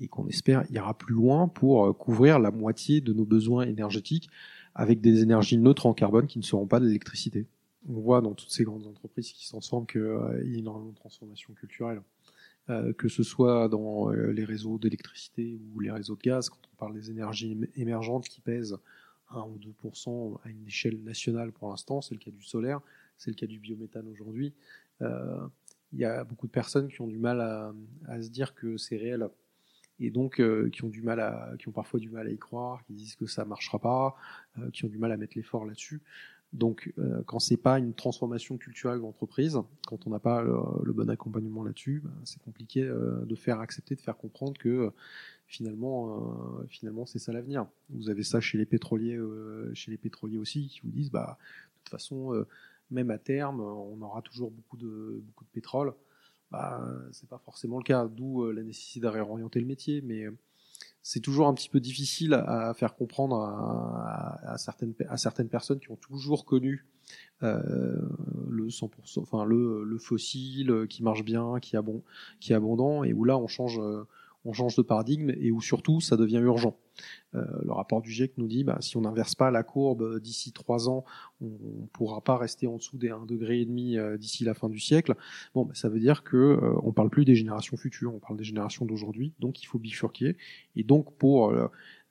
et 0.00 0.08
qu'on 0.08 0.26
espère 0.28 0.64
ira 0.70 0.96
plus 0.96 1.14
loin 1.14 1.48
pour 1.48 1.86
euh, 1.86 1.92
couvrir 1.92 2.38
la 2.38 2.50
moitié 2.50 3.00
de 3.00 3.12
nos 3.12 3.24
besoins 3.24 3.66
énergétiques 3.66 4.28
avec 4.74 5.00
des 5.00 5.22
énergies 5.22 5.56
neutres 5.56 5.86
en 5.86 5.94
carbone 5.94 6.26
qui 6.26 6.38
ne 6.38 6.44
seront 6.44 6.66
pas 6.66 6.80
de 6.80 6.86
l'électricité. 6.86 7.46
On 7.88 8.00
voit 8.00 8.20
dans 8.20 8.34
toutes 8.34 8.50
ces 8.50 8.64
grandes 8.64 8.86
entreprises 8.86 9.30
qui 9.32 9.46
s'en 9.46 9.84
qu'il 9.84 10.00
y 10.00 10.04
a 10.04 10.58
énormément 10.58 10.90
de 10.90 10.96
transformation 10.96 11.52
culturelle. 11.52 12.00
que 12.96 13.08
ce 13.08 13.22
soit 13.22 13.68
dans 13.68 14.08
les 14.08 14.44
réseaux 14.44 14.78
d'électricité 14.78 15.60
ou 15.74 15.80
les 15.80 15.90
réseaux 15.90 16.16
de 16.16 16.22
gaz, 16.22 16.48
quand 16.48 16.58
on 16.72 16.76
parle 16.76 16.94
des 16.94 17.10
énergies 17.10 17.58
émergentes 17.76 18.26
qui 18.26 18.40
pèsent 18.40 18.78
1 19.34 19.42
ou 19.42 19.58
2% 19.58 20.38
à 20.44 20.48
une 20.48 20.66
échelle 20.66 21.02
nationale 21.02 21.52
pour 21.52 21.70
l'instant. 21.70 22.00
C'est 22.00 22.14
le 22.14 22.20
cas 22.20 22.30
du 22.30 22.42
solaire, 22.42 22.80
c'est 23.16 23.30
le 23.30 23.36
cas 23.36 23.46
du 23.46 23.58
biométhane 23.58 24.08
aujourd'hui. 24.08 24.54
Euh, 25.02 25.46
il 25.92 26.00
y 26.00 26.04
a 26.04 26.24
beaucoup 26.24 26.46
de 26.46 26.52
personnes 26.52 26.88
qui 26.88 27.00
ont 27.00 27.06
du 27.06 27.18
mal 27.18 27.40
à, 27.40 28.22
se 28.22 28.28
dire 28.28 28.54
que 28.54 28.76
c'est 28.76 28.96
réel 28.96 29.28
et 30.00 30.10
donc 30.10 30.40
euh, 30.40 30.68
qui 30.70 30.84
ont 30.84 30.88
du 30.88 31.02
mal 31.02 31.20
à, 31.20 31.52
qui 31.58 31.68
ont 31.68 31.72
parfois 31.72 32.00
du 32.00 32.10
mal 32.10 32.26
à 32.26 32.30
y 32.30 32.38
croire, 32.38 32.84
qui 32.84 32.94
disent 32.94 33.16
que 33.16 33.26
ça 33.26 33.44
marchera 33.44 33.78
pas, 33.78 34.16
euh, 34.58 34.70
qui 34.70 34.84
ont 34.84 34.88
du 34.88 34.98
mal 34.98 35.12
à 35.12 35.16
mettre 35.16 35.36
l'effort 35.36 35.64
là-dessus. 35.64 36.02
Donc, 36.52 36.92
euh, 36.98 37.20
quand 37.26 37.40
c'est 37.40 37.56
pas 37.56 37.80
une 37.80 37.94
transformation 37.94 38.56
culturelle 38.58 39.00
d'entreprise, 39.00 39.58
quand 39.88 40.06
on 40.06 40.10
n'a 40.10 40.20
pas 40.20 40.40
le, 40.40 40.92
bon 40.92 41.10
accompagnement 41.10 41.64
là-dessus, 41.64 42.00
bah, 42.04 42.12
c'est 42.22 42.40
compliqué 42.42 42.84
de 42.84 43.34
faire 43.34 43.58
accepter, 43.58 43.96
de 43.96 44.00
faire 44.00 44.16
comprendre 44.16 44.56
que 44.56 44.92
finalement, 45.46 46.60
euh, 46.60 46.66
finalement, 46.68 47.06
c'est 47.06 47.18
ça 47.18 47.32
l'avenir. 47.32 47.66
Vous 47.90 48.10
avez 48.10 48.22
ça 48.22 48.40
chez 48.40 48.58
les 48.58 48.66
pétroliers, 48.66 49.16
euh, 49.16 49.72
chez 49.74 49.90
les 49.90 49.96
pétroliers 49.96 50.38
aussi, 50.38 50.68
qui 50.68 50.80
vous 50.80 50.90
disent, 50.90 51.10
bah, 51.10 51.38
de 51.38 51.78
toute 51.78 51.90
façon, 51.90 52.34
euh, 52.34 52.46
même 52.90 53.10
à 53.10 53.18
terme, 53.18 53.60
on 53.60 54.00
aura 54.02 54.22
toujours 54.22 54.50
beaucoup 54.50 54.76
de 54.76 55.22
beaucoup 55.26 55.44
de 55.44 55.50
pétrole. 55.50 55.94
Bah, 56.50 56.80
c'est 57.12 57.28
pas 57.28 57.38
forcément 57.38 57.78
le 57.78 57.84
cas, 57.84 58.06
d'où 58.06 58.50
la 58.50 58.62
nécessité 58.62 59.00
de 59.00 59.08
réorienter 59.08 59.60
le 59.60 59.66
métier, 59.66 60.02
mais 60.02 60.26
c'est 61.02 61.20
toujours 61.20 61.48
un 61.48 61.54
petit 61.54 61.68
peu 61.68 61.80
difficile 61.80 62.34
à 62.34 62.72
faire 62.74 62.94
comprendre 62.94 63.36
à, 63.40 64.54
certaines, 64.56 64.94
à 65.08 65.16
certaines 65.16 65.48
personnes 65.48 65.80
qui 65.80 65.90
ont 65.90 65.96
toujours 65.96 66.44
connu 66.44 66.86
le 67.40 68.68
100%, 68.68 69.20
enfin 69.20 69.44
le, 69.44 69.84
le, 69.84 69.98
fossile 69.98 70.86
qui 70.88 71.02
marche 71.02 71.24
bien, 71.24 71.58
qui 71.60 71.76
qui 72.40 72.52
est 72.52 72.56
abondant, 72.56 73.04
et 73.04 73.12
où 73.12 73.24
là 73.24 73.36
on 73.36 73.48
change, 73.48 73.80
on 74.44 74.52
change 74.52 74.76
de 74.76 74.82
paradigme 74.82 75.30
et 75.30 75.50
où 75.50 75.60
surtout 75.60 76.00
ça 76.00 76.16
devient 76.16 76.38
urgent. 76.38 76.76
Euh, 77.34 77.44
le 77.62 77.72
rapport 77.72 78.00
du 78.00 78.10
GIEC 78.10 78.38
nous 78.38 78.46
dit 78.46 78.64
bah, 78.64 78.78
si 78.80 78.96
on 78.96 79.02
n'inverse 79.02 79.34
pas 79.34 79.50
la 79.50 79.62
courbe 79.62 80.02
euh, 80.02 80.20
d'ici 80.20 80.52
trois 80.52 80.88
ans, 80.88 81.04
on 81.40 81.46
ne 81.46 81.86
pourra 81.92 82.20
pas 82.20 82.36
rester 82.36 82.66
en 82.66 82.76
dessous 82.76 82.96
des 82.96 83.08
1,5 83.08 83.26
degré 83.26 83.60
et 83.60 83.64
demi 83.64 83.96
euh, 83.96 84.16
d'ici 84.16 84.44
la 84.44 84.54
fin 84.54 84.68
du 84.68 84.78
siècle. 84.78 85.14
Bon, 85.54 85.64
bah, 85.64 85.74
ça 85.74 85.88
veut 85.88 86.00
dire 86.00 86.22
que 86.24 86.36
euh, 86.36 86.74
on 86.82 86.92
parle 86.92 87.10
plus 87.10 87.24
des 87.24 87.34
générations 87.34 87.76
futures, 87.76 88.14
on 88.14 88.18
parle 88.18 88.36
des 88.36 88.44
générations 88.44 88.84
d'aujourd'hui, 88.84 89.34
donc 89.40 89.62
il 89.62 89.66
faut 89.66 89.78
bifurquer. 89.78 90.36
Et 90.76 90.84
donc 90.84 91.16
pour 91.16 91.54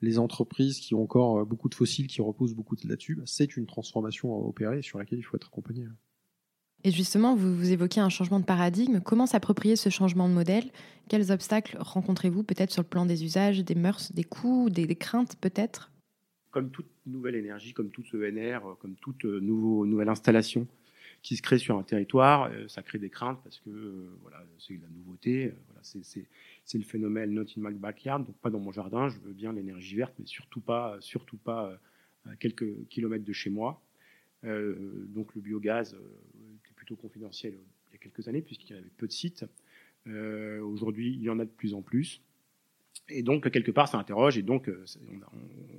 les 0.00 0.18
entreprises 0.18 0.80
qui 0.80 0.94
ont 0.94 1.02
encore 1.02 1.46
beaucoup 1.46 1.68
de 1.68 1.74
fossiles, 1.74 2.06
qui 2.06 2.20
reposent 2.20 2.54
beaucoup 2.54 2.76
là-dessus, 2.84 3.16
bah, 3.16 3.24
c'est 3.26 3.56
une 3.56 3.66
transformation 3.66 4.34
à 4.34 4.38
opérer 4.38 4.82
sur 4.82 4.98
laquelle 4.98 5.18
il 5.18 5.22
faut 5.22 5.36
être 5.36 5.48
accompagné. 5.48 5.86
Et 6.86 6.90
justement, 6.90 7.34
vous, 7.34 7.72
évoquez 7.72 8.00
un 8.00 8.10
changement 8.10 8.38
de 8.38 8.44
paradigme. 8.44 9.00
Comment 9.00 9.24
s'approprier 9.24 9.74
ce 9.74 9.88
changement 9.88 10.28
de 10.28 10.34
modèle? 10.34 10.64
Quels 11.08 11.32
obstacles 11.32 11.78
rencontrez-vous 11.80 12.42
peut-être 12.42 12.70
sur 12.70 12.82
le 12.82 12.88
plan 12.88 13.06
des 13.06 13.24
usages, 13.24 13.64
des 13.64 13.74
mœurs, 13.74 14.12
des 14.12 14.22
coûts, 14.22 14.68
des, 14.68 14.86
craintes 14.94 15.36
peut-être? 15.40 15.90
Comme 16.50 16.70
toute 16.70 16.90
nouvelle 17.06 17.36
énergie, 17.36 17.72
comme 17.72 17.90
toute 17.90 18.14
ENR, 18.14 18.76
comme 18.80 18.96
toute 18.96 19.24
euh, 19.24 19.40
nouvelle 19.40 20.10
installation 20.10 20.68
qui 21.22 21.36
se 21.36 21.42
crée 21.42 21.56
sur 21.56 21.78
un 21.78 21.82
territoire, 21.82 22.50
euh, 22.52 22.68
ça 22.68 22.82
crée 22.82 22.98
des 22.98 23.08
craintes 23.08 23.40
parce 23.42 23.60
que 23.60 23.70
euh, 23.70 24.18
voilà, 24.20 24.44
c'est 24.58 24.74
la 24.74 24.88
nouveauté. 24.90 25.54
Voilà, 25.68 25.80
c'est 25.82 26.78
le 26.78 26.84
phénomène 26.84 27.32
not 27.32 27.46
in 27.56 27.62
my 27.62 27.74
backyard, 27.74 28.26
donc 28.26 28.36
pas 28.36 28.50
dans 28.50 28.60
mon 28.60 28.72
jardin. 28.72 29.08
Je 29.08 29.18
veux 29.20 29.32
bien 29.32 29.54
l'énergie 29.54 29.96
verte, 29.96 30.12
mais 30.18 30.26
surtout 30.26 30.60
pas, 30.60 30.98
surtout 31.00 31.38
pas 31.38 31.78
à 32.26 32.36
quelques 32.36 32.86
kilomètres 32.88 33.24
de 33.24 33.32
chez 33.32 33.48
moi. 33.48 33.82
donc 34.42 35.34
le 35.34 35.40
biogaz 35.40 35.96
plutôt 36.84 37.00
confidentiel 37.00 37.54
il 37.88 37.92
y 37.92 37.96
a 37.96 37.98
quelques 37.98 38.28
années, 38.28 38.42
puisqu'il 38.42 38.74
y 38.74 38.78
avait 38.78 38.90
peu 38.96 39.06
de 39.06 39.12
sites. 39.12 39.44
Aujourd'hui, 40.06 41.14
il 41.14 41.22
y 41.22 41.30
en 41.30 41.38
a 41.38 41.44
de 41.44 41.50
plus 41.50 41.72
en 41.72 41.80
plus. 41.80 42.20
Et 43.08 43.22
donc, 43.22 43.50
quelque 43.50 43.70
part, 43.70 43.88
ça 43.88 43.98
interroge, 43.98 44.36
et 44.36 44.42
donc, 44.42 44.70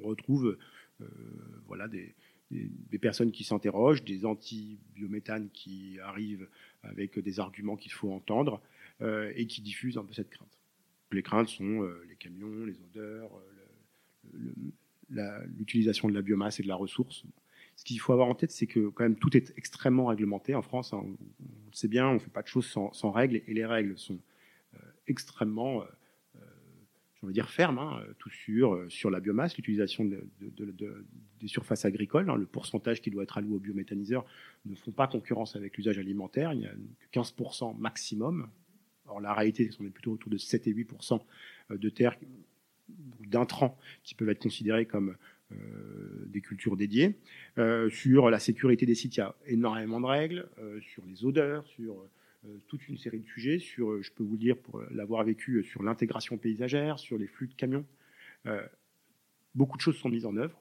on, 0.02 0.08
retrouve 0.08 0.58
voilà, 1.68 1.88
des, 1.88 2.16
personnes 3.00 3.32
qui 3.32 3.44
s'interrogent, 3.44 4.04
des 4.04 4.26
anti-biométhane 4.26 5.50
qui 5.52 6.00
arrivent 6.02 6.48
avec 6.84 7.20
des 7.20 7.40
arguments 7.40 7.76
qu'il 7.76 7.92
faut 7.92 8.12
entendre 8.12 8.62
euh, 9.02 9.32
et 9.36 9.46
qui 9.46 9.62
diffusent 9.62 9.98
un 9.98 10.06
peu 10.06 10.14
cette 10.14 10.30
crainte. 10.30 10.58
Les 11.12 11.22
craintes 11.22 11.50
sont 11.50 11.84
euh, 11.84 12.06
les 12.08 12.16
camions, 12.16 12.66
les 12.66 12.80
odeurs, 12.82 13.30
euh, 14.34 15.46
l'utilisation 15.58 16.08
de 16.08 16.14
la 16.14 16.22
biomasse 16.22 16.60
et 16.60 16.64
de 16.64 16.68
la 16.68 16.76
ressource. 16.76 17.26
Ce 17.75 17.84
qu'il 17.84 18.00
faut 18.00 18.13
avoir 18.13 18.27
en 18.27 18.36
tête, 18.36 18.51
c'est 18.51 18.67
que 18.67 18.89
quand 18.89 19.03
même 19.03 19.17
tout 19.17 19.36
est 19.36 19.53
extrêmement 19.58 20.05
réglementé 20.05 20.55
en 20.55 20.62
France. 20.62 20.94
Hein. 20.94 21.01
on, 21.03 21.10
le 21.10 21.74
sait 21.74 21.88
bien, 21.88 22.08
on 22.08 22.13
ne 22.15 22.20
fait 22.20 22.29
pas 22.29 22.41
de 22.41 22.48
choses 22.48 22.65
sans, 22.67 23.12
règles 23.12 23.41
et 23.48 23.53
les 23.53 23.65
règles 23.65 23.98
sont 23.98 24.20
extrêmement 25.08 25.84
on 27.25 27.27
va 27.27 27.34
dire 27.34 27.50
ferme, 27.50 27.79
hein, 27.79 28.03
tout 28.20 28.29
sur, 28.29 28.75
euh, 28.75 28.88
sur 28.88 29.10
la 29.10 29.20
biomasse, 29.20 29.58
l'utilisation 29.58 30.05
des 30.05 31.48
surfaces 31.48 31.84
agricoles. 31.84 32.29
Hein, 32.29 32.36
le 32.36 32.46
pourcentage 32.46 33.01
qui 33.01 33.10
doit 33.10 33.24
être 33.24 33.39
alloué 33.39 33.55
aux 33.55 33.60
biométhaniseurs 33.60 34.25
ne 34.65 34.75
font 34.75 34.91
pas 34.91 35.08
concurrence 35.08 35.55
avec 35.55 35.75
l'usage 35.75 35.98
alimentaire. 35.98 36.53
Il 36.53 36.60
n'y 36.60 36.67
a 36.67 36.72
que 37.12 37.20
15% 37.20 37.77
maximum. 37.79 38.48
Or, 39.08 39.22
la 39.22 39.34
réalité, 39.34 39.70
c'est 39.72 39.77
qu'on 39.77 39.86
est 39.86 39.89
plutôt 39.89 40.12
autour 40.12 40.29
de 40.29 40.38
7 40.38 40.67
et 40.67 40.74
8% 40.74 41.20
euh, 41.72 41.77
de 41.77 41.89
terres 41.89 42.15
d'intrants 43.22 43.75
qui 44.03 44.13
peuvent 44.13 44.29
être 44.29 44.44
considérés 44.44 44.86
comme 44.86 45.10
euh, 45.10 45.17
des 46.28 46.42
cultures 46.42 46.76
dédiées. 46.76 47.16
sur 47.90 48.30
la 48.30 48.40
sécurité 48.40 48.86
des 48.86 48.96
sites, 48.96 49.18
il 49.18 49.20
y 49.20 49.24
a 49.24 49.36
énormément 49.48 50.02
de 50.02 50.06
règles. 50.06 50.48
sur 50.82 51.04
les 51.06 51.26
odeurs, 51.26 51.66
sur 51.68 51.96
euh, 52.48 52.58
toute 52.68 52.88
une 52.88 52.98
série 52.98 53.20
de 53.20 53.26
sujets 53.26 53.60
sur, 53.60 53.92
euh, 53.92 54.02
je 54.02 54.12
peux 54.12 54.24
vous 54.24 54.38
dire 54.38 54.58
pour 54.58 54.82
l'avoir 54.92 55.24
vécu, 55.24 55.58
euh, 55.58 55.64
sur 55.64 55.84
l'intégration 55.84 56.38
paysagère, 56.38 57.00
sur 57.00 57.18
les 57.18 57.28
flux 57.28 57.48
de 57.48 57.54
camions. 57.54 57.86
beaucoup 59.56 59.78
de 59.78 59.82
choses 59.82 59.96
sont 59.96 60.10
mises 60.10 60.26
en 60.26 60.36
œuvre. 60.38 60.60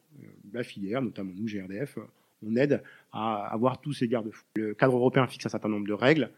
la 0.53 0.63
filière, 0.63 1.03
notamment 1.03 1.33
nous, 1.35 1.47
GRDF, 1.47 1.99
on 2.43 2.57
aide 2.57 2.83
à 3.13 3.47
avoir 3.47 3.81
tous 3.81 3.93
ces 3.93 4.09
garde-fous. 4.09 4.45
Le 4.57 4.73
cadre 4.75 4.97
européen 4.97 5.27
fixe 5.27 5.45
un 5.47 5.51
certain 5.51 5.69
nombre 5.69 5.87
de 5.87 5.93
règles, 5.93 6.31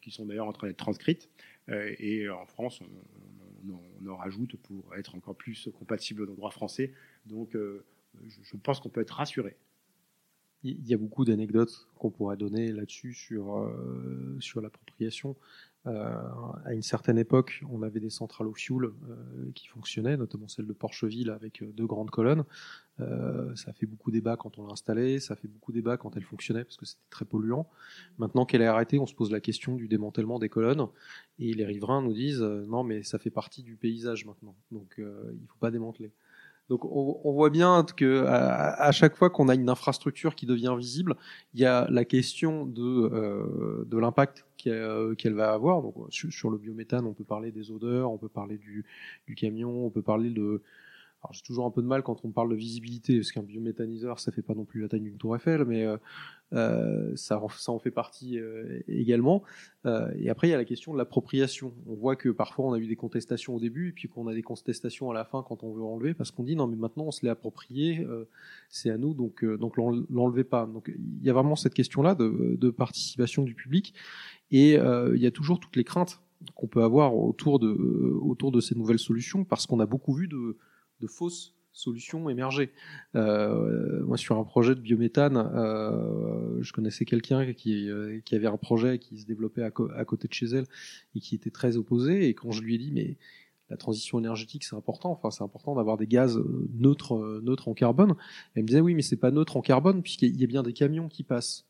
qui 0.00 0.10
sont 0.10 0.26
d'ailleurs 0.26 0.46
en 0.46 0.52
train 0.52 0.68
d'être 0.68 0.76
transcrites, 0.76 1.28
et 1.68 2.28
en 2.28 2.46
France, 2.46 2.80
on, 2.80 3.35
en 4.06 4.16
rajoute 4.16 4.56
pour 4.56 4.94
être 4.94 5.14
encore 5.14 5.36
plus 5.36 5.68
compatible 5.78 6.22
au 6.22 6.26
droit 6.26 6.50
français. 6.50 6.92
Donc, 7.26 7.54
je 7.54 8.56
pense 8.62 8.80
qu'on 8.80 8.88
peut 8.88 9.00
être 9.00 9.12
rassuré 9.14 9.56
il 10.66 10.88
y 10.88 10.94
a 10.94 10.96
beaucoup 10.96 11.24
d'anecdotes 11.24 11.88
qu'on 11.98 12.10
pourrait 12.10 12.36
donner 12.36 12.72
là-dessus 12.72 13.14
sur, 13.14 13.58
euh, 13.58 14.36
sur 14.40 14.60
l'appropriation. 14.60 15.36
Euh, 15.86 16.14
à 16.64 16.72
une 16.72 16.82
certaine 16.82 17.18
époque, 17.18 17.62
on 17.70 17.82
avait 17.82 18.00
des 18.00 18.10
centrales 18.10 18.48
au 18.48 18.54
fioul 18.54 18.86
euh, 18.86 19.50
qui 19.54 19.68
fonctionnaient, 19.68 20.16
notamment 20.16 20.48
celle 20.48 20.66
de 20.66 20.72
Porcheville 20.72 21.30
avec 21.30 21.62
deux 21.74 21.86
grandes 21.86 22.10
colonnes. 22.10 22.44
ça 22.98 23.70
a 23.70 23.72
fait 23.72 23.86
beaucoup 23.86 24.10
débat 24.10 24.36
quand 24.36 24.58
on 24.58 24.66
l'a 24.66 24.72
installée, 24.72 25.20
ça 25.20 25.34
a 25.34 25.36
fait 25.36 25.48
beaucoup 25.48 25.72
débat 25.72 25.96
quand 25.96 26.16
elle 26.16 26.24
fonctionnait 26.24 26.64
parce 26.64 26.76
que 26.76 26.86
c'était 26.86 27.10
très 27.10 27.24
polluant. 27.24 27.68
Maintenant 28.18 28.46
qu'elle 28.46 28.62
est 28.62 28.66
arrêtée, 28.66 28.98
on 28.98 29.06
se 29.06 29.14
pose 29.14 29.30
la 29.30 29.40
question 29.40 29.76
du 29.76 29.86
démantèlement 29.86 30.38
des 30.38 30.48
colonnes 30.48 30.86
et 31.38 31.52
les 31.52 31.64
riverains 31.64 32.02
nous 32.02 32.14
disent 32.14 32.42
non 32.42 32.84
mais 32.84 33.02
ça 33.02 33.18
fait 33.18 33.30
partie 33.30 33.62
du 33.62 33.76
paysage 33.76 34.24
maintenant, 34.24 34.56
donc 34.72 34.94
il 34.98 35.04
ne 35.04 35.46
faut 35.46 35.58
pas 35.60 35.70
démanteler. 35.70 36.10
Donc 36.68 36.84
on, 36.84 37.20
on, 37.22 37.32
voit 37.32 37.50
bien 37.50 37.84
que 37.96 38.24
à, 38.24 38.74
à 38.82 38.92
chaque 38.92 39.16
fois 39.16 39.30
qu'on 39.30 39.48
a 39.48 39.54
une 39.54 39.68
infrastructure 39.68 40.34
qui 40.34 40.46
devient 40.46 40.74
visible, 40.76 41.14
il 41.54 41.60
y 41.60 41.64
a 41.64 41.86
la 41.90 42.04
question 42.04 42.66
de, 42.66 42.82
euh, 42.82 43.84
de 43.86 43.98
l'impact 43.98 44.44
qu'elle 44.56 45.34
va 45.34 45.52
avoir. 45.52 45.82
Donc 45.82 45.94
sur, 46.10 46.50
le 46.50 46.58
biométhane, 46.58 47.06
on 47.06 47.12
peut 47.12 47.24
parler 47.24 47.52
des 47.52 47.70
odeurs, 47.70 48.10
on 48.10 48.18
peut 48.18 48.28
parler 48.28 48.58
du, 48.58 48.84
camion, 49.36 49.86
on 49.86 49.90
peut 49.90 50.02
parler 50.02 50.30
de 50.30 50.62
j'ai 51.32 51.42
toujours 51.42 51.66
un 51.66 51.70
peu 51.70 51.82
de 51.82 51.86
mal 51.86 52.02
quand 52.02 52.24
on 52.24 52.30
parle 52.30 52.50
de 52.50 52.54
visibilité, 52.54 53.16
parce 53.16 53.32
qu'un 53.32 53.42
biométhaniseur, 53.42 54.18
ça 54.20 54.32
fait 54.32 54.42
pas 54.42 54.54
non 54.54 54.64
plus 54.64 54.80
la 54.80 54.88
taille 54.88 55.00
d'une 55.00 55.16
tour 55.16 55.36
Eiffel, 55.36 55.64
mais 55.64 55.84
euh, 55.84 55.96
euh 56.52 57.12
ça, 57.16 57.40
en 57.40 57.78
fait 57.78 57.90
partie 57.90 58.38
euh, 58.38 58.80
également. 58.88 59.42
Et 60.18 60.30
après, 60.30 60.48
il 60.48 60.50
y 60.50 60.54
a 60.54 60.56
la 60.56 60.64
question 60.64 60.92
de 60.92 60.98
l'appropriation. 60.98 61.72
On 61.86 61.94
voit 61.94 62.16
que 62.16 62.28
parfois 62.28 62.66
on 62.66 62.72
a 62.72 62.78
eu 62.78 62.88
des 62.88 62.96
contestations 62.96 63.54
au 63.54 63.60
début, 63.60 63.90
et 63.90 63.92
puis 63.92 64.08
qu'on 64.08 64.26
a 64.26 64.34
des 64.34 64.42
contestations 64.42 65.10
à 65.10 65.14
la 65.14 65.24
fin 65.24 65.44
quand 65.46 65.62
on 65.62 65.72
veut 65.72 65.84
enlever, 65.84 66.12
parce 66.12 66.32
qu'on 66.32 66.42
dit 66.42 66.56
non, 66.56 66.66
mais 66.66 66.76
maintenant 66.76 67.04
on 67.04 67.10
se 67.12 67.24
l'est 67.24 67.30
approprié, 67.30 68.04
c'est 68.68 68.90
à 68.90 68.98
nous, 68.98 69.14
donc 69.14 69.44
donc 69.44 69.76
l'enlevez 69.76 70.44
pas. 70.44 70.66
Donc 70.66 70.92
il 70.96 71.24
y 71.24 71.30
a 71.30 71.32
vraiment 71.32 71.54
cette 71.54 71.74
question-là 71.74 72.16
de, 72.16 72.56
de 72.58 72.70
participation 72.70 73.44
du 73.44 73.54
public, 73.54 73.94
et 74.50 74.72
il 74.72 75.20
y 75.20 75.26
a 75.26 75.30
toujours 75.30 75.60
toutes 75.60 75.76
les 75.76 75.84
craintes 75.84 76.20
qu'on 76.54 76.66
peut 76.66 76.82
avoir 76.82 77.16
autour 77.16 77.58
de 77.58 77.68
autour 78.20 78.52
de 78.52 78.60
ces 78.60 78.74
nouvelles 78.74 78.98
solutions, 78.98 79.44
parce 79.44 79.66
qu'on 79.66 79.80
a 79.80 79.86
beaucoup 79.86 80.12
vu 80.12 80.28
de 80.28 80.56
de 81.00 81.06
fausses 81.06 81.56
solutions 81.72 82.28
émerger. 82.30 82.70
Euh, 83.14 84.02
moi, 84.04 84.16
sur 84.16 84.38
un 84.38 84.44
projet 84.44 84.74
de 84.74 84.80
biométhane, 84.80 85.36
euh, 85.36 86.62
je 86.62 86.72
connaissais 86.72 87.04
quelqu'un 87.04 87.52
qui, 87.52 87.88
euh, 87.90 88.20
qui 88.24 88.34
avait 88.34 88.46
un 88.46 88.56
projet 88.56 88.98
qui 88.98 89.18
se 89.18 89.26
développait 89.26 89.62
à, 89.62 89.70
côté 89.70 90.26
de 90.26 90.32
chez 90.32 90.46
elle 90.46 90.64
et 91.14 91.20
qui 91.20 91.34
était 91.34 91.50
très 91.50 91.76
opposé. 91.76 92.28
Et 92.28 92.34
quand 92.34 92.50
je 92.50 92.62
lui 92.62 92.74
ai 92.74 92.78
dit, 92.78 92.92
mais 92.92 93.18
la 93.68 93.76
transition 93.76 94.18
énergétique, 94.18 94.64
c'est 94.64 94.76
important. 94.76 95.10
Enfin, 95.10 95.30
c'est 95.30 95.44
important 95.44 95.74
d'avoir 95.74 95.96
des 95.96 96.06
gaz 96.06 96.42
neutres, 96.74 97.40
neutres 97.42 97.68
en 97.68 97.74
carbone. 97.74 98.14
Elle 98.54 98.62
me 98.62 98.68
disait, 98.68 98.80
oui, 98.80 98.94
mais 98.94 99.02
c'est 99.02 99.16
pas 99.16 99.30
neutre 99.30 99.56
en 99.56 99.60
carbone 99.60 100.02
puisqu'il 100.02 100.36
y 100.40 100.44
a 100.44 100.46
bien 100.46 100.62
des 100.62 100.72
camions 100.72 101.08
qui 101.08 101.24
passent. 101.24 101.66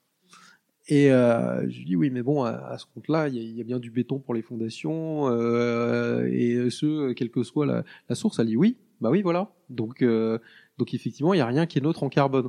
Et 0.89 1.11
euh, 1.11 1.69
je 1.69 1.79
lui 1.79 1.85
dis 1.85 1.97
oui, 1.97 2.11
mais 2.11 2.23
bon, 2.23 2.45
à, 2.45 2.79
ce 2.79 2.87
compte-là, 2.95 3.29
il 3.29 3.57
y, 3.57 3.61
a 3.61 3.65
bien 3.65 3.81
du 3.81 3.91
béton 3.91 4.21
pour 4.21 4.35
les 4.35 4.43
fondations 4.43 5.29
euh, 5.29 6.29
et 6.31 6.71
ce, 6.71 7.13
quelle 7.13 7.31
que 7.31 7.43
soit 7.43 7.67
la, 7.67 7.85
la 8.09 8.15
source. 8.15 8.39
Elle 8.39 8.47
dit 8.47 8.57
oui, 8.57 8.77
bah 9.01 9.11
oui, 9.11 9.23
voilà. 9.23 9.53
Donc, 9.69 10.03
euh, 10.03 10.39
donc 10.79 10.95
effectivement, 10.95 11.35
il 11.35 11.39
n'y 11.39 11.43
a 11.43 11.47
rien 11.47 11.67
qui 11.67 11.79
est 11.79 11.81
neutre 11.81 12.03
en 12.03 12.09
carbone. 12.09 12.49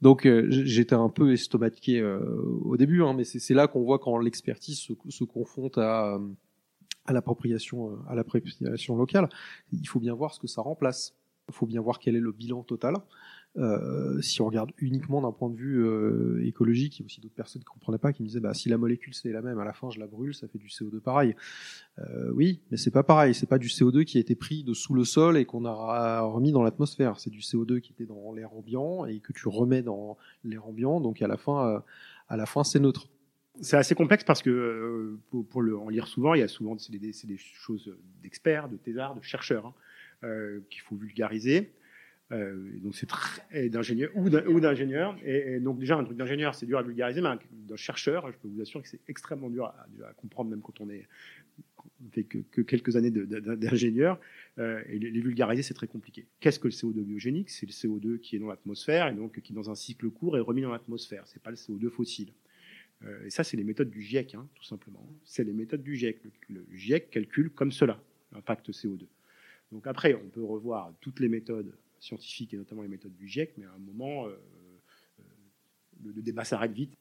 Donc 0.00 0.26
euh, 0.26 0.46
j'étais 0.50 0.96
un 0.96 1.08
peu 1.08 1.32
estomaqué 1.32 2.00
euh, 2.00 2.18
au 2.64 2.76
début, 2.76 3.02
hein, 3.02 3.14
mais 3.14 3.24
c'est 3.24 3.54
là 3.54 3.68
qu'on 3.68 3.82
voit 3.82 4.00
quand 4.00 4.18
l'expertise 4.18 4.80
se, 4.80 4.92
se, 5.08 5.22
confronte 5.22 5.78
à, 5.78 6.18
à 7.06 7.12
l'appropriation 7.12 7.98
à 8.08 8.16
l'appropriation 8.16 8.96
locale. 8.96 9.28
Il 9.72 9.86
faut 9.86 10.00
bien 10.00 10.14
voir 10.14 10.34
ce 10.34 10.40
que 10.40 10.48
ça 10.48 10.60
remplace. 10.60 11.14
Il 11.48 11.54
faut 11.54 11.66
bien 11.66 11.80
voir 11.80 12.00
quel 12.00 12.16
est 12.16 12.20
le 12.20 12.32
bilan 12.32 12.64
total. 12.64 12.96
Euh, 13.58 14.18
si 14.22 14.40
on 14.40 14.46
regarde 14.46 14.70
uniquement 14.78 15.20
d'un 15.20 15.32
point 15.32 15.50
de 15.50 15.56
vue 15.56 15.84
euh, 15.84 16.42
écologique, 16.46 16.98
il 16.98 17.02
y 17.02 17.04
a 17.04 17.06
aussi 17.06 17.20
d'autres 17.20 17.34
personnes 17.34 17.60
qui 17.60 17.68
ne 17.68 17.74
comprenaient 17.74 17.98
pas, 17.98 18.12
qui 18.12 18.22
me 18.22 18.28
disaient 18.28 18.40
bah, 18.40 18.54
si 18.54 18.70
la 18.70 18.78
molécule 18.78 19.12
c'est 19.12 19.30
la 19.30 19.42
même, 19.42 19.58
à 19.58 19.64
la 19.64 19.74
fin 19.74 19.90
je 19.90 20.00
la 20.00 20.06
brûle, 20.06 20.34
ça 20.34 20.48
fait 20.48 20.58
du 20.58 20.68
CO2 20.68 21.00
pareil. 21.00 21.36
Euh, 21.98 22.30
oui, 22.32 22.60
mais 22.70 22.78
c'est 22.78 22.90
pas 22.90 23.02
pareil. 23.02 23.34
C'est 23.34 23.48
pas 23.48 23.58
du 23.58 23.68
CO2 23.68 24.04
qui 24.04 24.16
a 24.16 24.20
été 24.20 24.34
pris 24.34 24.64
de 24.64 24.72
sous 24.72 24.94
le 24.94 25.04
sol 25.04 25.36
et 25.36 25.44
qu'on 25.44 25.66
a 25.66 26.20
remis 26.22 26.52
dans 26.52 26.62
l'atmosphère. 26.62 27.20
C'est 27.20 27.30
du 27.30 27.40
CO2 27.40 27.80
qui 27.80 27.92
était 27.92 28.06
dans 28.06 28.32
l'air 28.32 28.54
ambiant 28.54 29.04
et 29.04 29.20
que 29.20 29.32
tu 29.32 29.48
remets 29.48 29.82
dans 29.82 30.16
l'air 30.44 30.66
ambiant. 30.66 31.00
Donc 31.00 31.20
à 31.20 31.28
la 31.28 31.36
fin, 31.36 31.82
à 32.28 32.36
la 32.36 32.46
fin, 32.46 32.64
c'est 32.64 32.80
neutre. 32.80 33.08
C'est 33.60 33.76
assez 33.76 33.94
complexe 33.94 34.24
parce 34.24 34.40
que 34.40 35.18
pour, 35.50 35.60
le, 35.60 35.76
en 35.76 35.90
lire 35.90 36.08
souvent, 36.08 36.32
il 36.32 36.40
y 36.40 36.42
a 36.42 36.48
souvent 36.48 36.74
des, 36.74 36.98
des, 36.98 37.36
choses 37.36 37.94
d'experts, 38.22 38.70
de 38.70 38.78
thésards, 38.78 39.14
de 39.14 39.22
chercheurs 39.22 39.74
hein, 40.22 40.60
qu'il 40.70 40.80
faut 40.80 40.96
vulgariser. 40.96 41.74
Euh, 42.32 42.78
donc 42.80 42.94
c'est 42.94 43.06
très 43.06 43.68
d'ingénieur 43.68 44.10
ou 44.16 44.30
d'ingénieur. 44.30 45.16
Et, 45.24 45.60
donc 45.60 45.78
déjà 45.78 45.96
un 45.96 46.04
truc 46.04 46.16
d'ingénieur 46.16 46.54
c'est 46.54 46.66
dur 46.66 46.78
à 46.78 46.82
vulgariser, 46.82 47.20
mais 47.20 47.28
d'un 47.52 47.76
chercheur, 47.76 48.30
je 48.32 48.38
peux 48.38 48.48
vous 48.48 48.60
assurer 48.60 48.82
que 48.82 48.88
c'est 48.88 49.00
extrêmement 49.08 49.50
dur 49.50 49.66
à, 49.66 49.86
comprendre 50.16 50.50
même 50.50 50.62
quand 50.62 50.80
on 50.80 50.88
est 50.88 51.06
fait 52.12 52.24
que, 52.24 52.60
quelques 52.62 52.96
années 52.96 53.10
d'ingénieur. 53.10 54.18
Euh, 54.58 54.82
et 54.88 54.98
les, 54.98 55.20
vulgariser 55.20 55.62
c'est 55.62 55.74
très 55.74 55.86
compliqué. 55.86 56.26
Qu'est-ce 56.40 56.58
que 56.58 56.68
le 56.68 56.72
CO2 56.72 57.02
biogénique? 57.02 57.50
C'est 57.50 57.66
le 57.66 57.72
CO2 57.72 58.18
qui 58.18 58.36
est 58.36 58.38
dans 58.38 58.48
l'atmosphère 58.48 59.08
et 59.08 59.14
donc 59.14 59.40
qui 59.40 59.52
dans 59.52 59.70
un 59.70 59.74
cycle 59.74 60.08
court 60.10 60.36
est 60.36 60.40
remis 60.40 60.62
dans 60.62 60.72
l'atmosphère. 60.72 61.24
C'est 61.26 61.42
pas 61.42 61.50
le 61.50 61.56
CO2 61.56 61.90
fossile. 61.90 62.32
Euh, 63.04 63.26
et 63.26 63.30
ça 63.30 63.44
c'est 63.44 63.56
les 63.56 63.64
méthodes 63.64 63.90
du 63.90 64.00
GIEC, 64.00 64.36
hein, 64.36 64.48
tout 64.54 64.64
simplement. 64.64 65.06
C'est 65.24 65.44
les 65.44 65.52
méthodes 65.52 65.82
du 65.82 65.96
GIEC. 65.96 66.20
Le, 66.24 66.30
le 66.60 66.66
GIEC 66.76 67.10
calcule 67.10 67.50
comme 67.50 67.72
cela 67.72 68.02
l'impact 68.32 68.70
CO2. 68.70 69.06
Donc 69.70 69.86
après, 69.86 70.14
on 70.14 70.28
peut 70.28 70.42
revoir 70.42 70.92
toutes 71.00 71.20
les 71.20 71.28
méthodes 71.28 71.74
scientifiques 72.02 72.52
et 72.52 72.56
notamment 72.56 72.82
les 72.82 72.88
méthodes 72.88 73.14
du 73.14 73.28
GIEC, 73.28 73.54
mais 73.56 73.66
à 73.66 73.72
un 73.72 73.78
moment, 73.78 74.26
euh, 74.26 74.30
euh, 75.20 75.22
le, 76.02 76.22
débat 76.22 76.44
s'arrête 76.44 76.72
vite. 76.72 76.94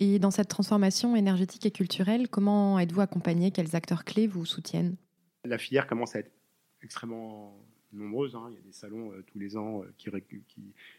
Et 0.00 0.18
dans 0.18 0.30
cette 0.30 0.48
transformation 0.48 1.16
énergétique 1.16 1.66
et 1.66 1.70
culturelle, 1.70 2.28
comment 2.28 2.78
êtes-vous 2.78 3.00
accompagné 3.00 3.50
Quels 3.50 3.74
acteurs 3.76 4.04
clés 4.04 4.26
vous 4.26 4.46
soutiennent? 4.46 4.96
La 5.44 5.58
filière 5.58 5.86
commence 5.86 6.14
à 6.16 6.20
être 6.20 6.30
extrêmement 6.82 7.56
nombreuses. 7.96 8.34
Hein. 8.34 8.48
Il 8.50 8.54
y 8.54 8.58
a 8.58 8.62
des 8.62 8.72
salons 8.72 9.12
euh, 9.12 9.22
tous 9.26 9.38
les 9.38 9.56
ans 9.56 9.84
qui, 9.98 10.10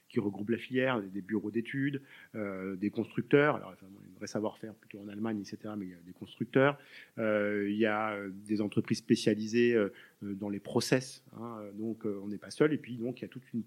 qui, 0.09 0.19
regroupent 0.19 0.49
la 0.49 0.57
filière, 0.57 1.01
des, 1.01 1.21
bureaux 1.21 1.51
d'études, 1.51 2.01
des 2.33 2.89
constructeurs. 2.89 3.57
Alors, 3.57 3.71
enfin, 3.73 3.85
un 3.85 4.17
vrai 4.17 4.27
savoir-faire 4.27 4.73
plutôt 4.73 4.99
en 4.99 5.09
Allemagne, 5.09 5.39
etc. 5.39 5.73
Mais 5.77 5.87
il 5.87 5.91
y 5.91 5.93
a 5.93 6.01
des 6.05 6.13
constructeurs. 6.13 6.79
il 7.17 7.75
y 7.75 7.85
a 7.85 8.17
des 8.29 8.61
entreprises 8.61 8.99
spécialisées 8.99 9.77
dans 10.21 10.47
les 10.47 10.61
process. 10.61 11.21
Hein. 11.37 11.59
donc, 11.73 12.05
on 12.05 12.29
n'est 12.29 12.37
pas 12.37 12.49
seul. 12.49 12.71
Et 12.71 12.77
puis, 12.77 12.95
donc, 12.95 13.19
il 13.19 13.23
y 13.23 13.25
a 13.25 13.27
toute 13.27 13.43
une, 13.53 13.63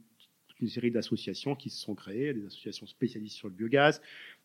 toute 0.48 0.60
une 0.60 0.68
série 0.68 0.90
d'associations 0.90 1.54
qui 1.54 1.68
se 1.68 1.78
sont 1.82 1.94
créées, 1.94 2.32
des 2.32 2.46
associations 2.46 2.86
spécialistes 2.86 3.36
sur 3.36 3.48
le 3.48 3.54
biogaz, 3.54 4.00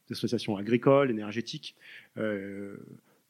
des 0.10 0.14
associations 0.14 0.58
agricoles, 0.58 1.10
énergétiques. 1.10 1.78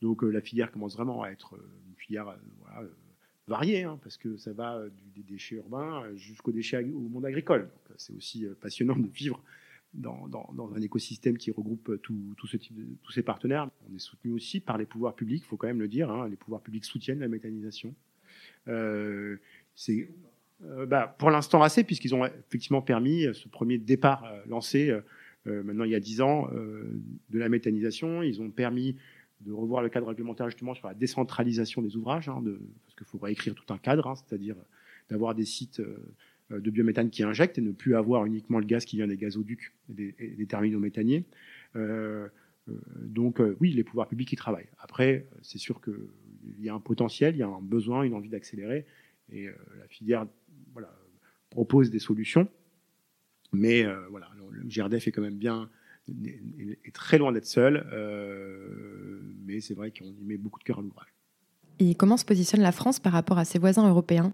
donc 0.01 0.23
la 0.23 0.41
filière 0.41 0.71
commence 0.71 0.95
vraiment 0.95 1.21
à 1.21 1.29
être 1.29 1.53
une 1.87 1.95
filière 1.95 2.35
variée, 3.47 3.83
hein, 3.83 3.99
parce 4.01 4.17
que 4.17 4.37
ça 4.37 4.53
va 4.53 4.81
des 5.15 5.23
déchets 5.23 5.55
urbains 5.55 6.03
jusqu'aux 6.15 6.51
déchets 6.51 6.83
au 6.83 7.09
monde 7.09 7.25
agricole. 7.25 7.69
C'est 7.97 8.13
aussi 8.13 8.45
passionnant 8.61 8.95
de 8.95 9.07
vivre 9.07 9.43
dans, 9.93 10.73
un 10.75 10.81
écosystème 10.81 11.37
qui 11.37 11.51
regroupe 11.51 12.01
tout, 12.01 12.35
ce 12.47 12.57
type 12.57 12.75
tous 13.03 13.11
ces 13.11 13.21
partenaires. 13.21 13.69
On 13.89 13.95
est 13.95 13.99
soutenu 13.99 14.31
aussi 14.31 14.59
par 14.59 14.77
les 14.77 14.85
pouvoirs 14.85 15.15
publics, 15.15 15.43
il 15.45 15.47
faut 15.47 15.57
quand 15.57 15.67
même 15.67 15.79
le 15.79 15.87
dire. 15.87 16.09
Hein, 16.09 16.27
les 16.29 16.35
pouvoirs 16.35 16.61
publics 16.61 16.85
soutiennent 16.85 17.19
la 17.19 17.27
méthanisation. 17.27 17.93
Euh, 18.67 19.37
c'est 19.75 20.09
euh, 20.65 20.85
bah, 20.85 21.15
pour 21.19 21.29
l'instant 21.29 21.61
assez, 21.61 21.83
puisqu'ils 21.83 22.15
ont 22.15 22.25
effectivement 22.25 22.81
permis 22.81 23.27
ce 23.33 23.47
premier 23.49 23.77
départ 23.77 24.25
euh, 24.25 24.41
lancé 24.47 24.95
maintenant 25.45 25.83
il 25.83 25.91
y 25.91 25.95
a 25.95 25.99
dix 25.99 26.21
ans 26.21 26.47
de 26.53 27.37
la 27.39 27.49
méthanisation. 27.49 28.23
Ils 28.23 28.41
ont 28.41 28.49
permis 28.49 28.95
de 29.45 29.51
revoir 29.51 29.81
le 29.81 29.89
cadre 29.89 30.07
réglementaire 30.07 30.49
justement 30.49 30.73
sur 30.73 30.87
la 30.87 30.93
décentralisation 30.93 31.81
des 31.81 31.95
ouvrages, 31.95 32.29
hein, 32.29 32.41
parce 32.85 32.95
qu'il 32.95 33.05
faut 33.05 33.17
réécrire 33.17 33.55
tout 33.55 33.73
un 33.73 33.77
cadre, 33.77 34.07
hein, 34.07 34.15
c'est-à-dire 34.15 34.55
d'avoir 35.09 35.35
des 35.35 35.45
sites 35.45 35.81
euh, 36.51 36.59
de 36.59 36.69
biométhane 36.69 37.09
qui 37.09 37.23
injectent 37.23 37.57
et 37.57 37.61
ne 37.61 37.71
plus 37.71 37.95
avoir 37.95 38.25
uniquement 38.25 38.59
le 38.59 38.65
gaz 38.65 38.85
qui 38.85 38.97
vient 38.97 39.07
des 39.07 39.17
gazoducs 39.17 39.73
et 39.97 40.13
des, 40.35 40.45
terminaux 40.45 40.79
méthaniers. 40.79 41.25
Euh, 41.75 42.27
euh, 42.69 42.73
donc 42.95 43.41
oui, 43.59 43.71
les 43.71 43.83
pouvoirs 43.83 44.07
publics 44.07 44.31
y 44.31 44.35
travaillent. 44.35 44.69
Après, 44.79 45.27
c'est 45.41 45.57
sûr 45.57 45.81
qu'il 45.81 45.95
y 46.59 46.69
a 46.69 46.73
un 46.73 46.79
potentiel, 46.79 47.35
il 47.35 47.39
y 47.39 47.43
a 47.43 47.47
un 47.47 47.61
besoin, 47.61 48.03
une 48.03 48.13
envie 48.13 48.29
d'accélérer, 48.29 48.85
et 49.31 49.45
la 49.45 49.87
filière 49.87 50.27
propose 51.49 51.89
des 51.89 51.99
solutions. 51.99 52.47
Mais 53.51 53.85
voilà, 54.09 54.29
le 54.51 54.67
GRDF 54.67 55.07
est 55.07 55.11
quand 55.11 55.21
même 55.21 55.37
bien, 55.37 55.69
est, 56.07 56.93
très 56.93 57.17
loin 57.17 57.31
d'être 57.31 57.45
seul, 57.45 57.85
mais 59.45 59.59
c'est 59.61 59.73
vrai 59.73 59.91
qu'on 59.91 60.05
y 60.05 60.23
met 60.23 60.37
beaucoup 60.37 60.59
de 60.59 60.63
cœur 60.63 60.79
à 60.79 60.81
l'ouvrage. 60.81 61.13
Et 61.79 61.95
comment 61.95 62.17
se 62.17 62.25
positionne 62.25 62.61
la 62.61 62.71
France 62.71 62.99
par 62.99 63.13
rapport 63.13 63.37
à 63.37 63.45
ses 63.45 63.59
voisins 63.59 63.87
européens? 63.87 64.33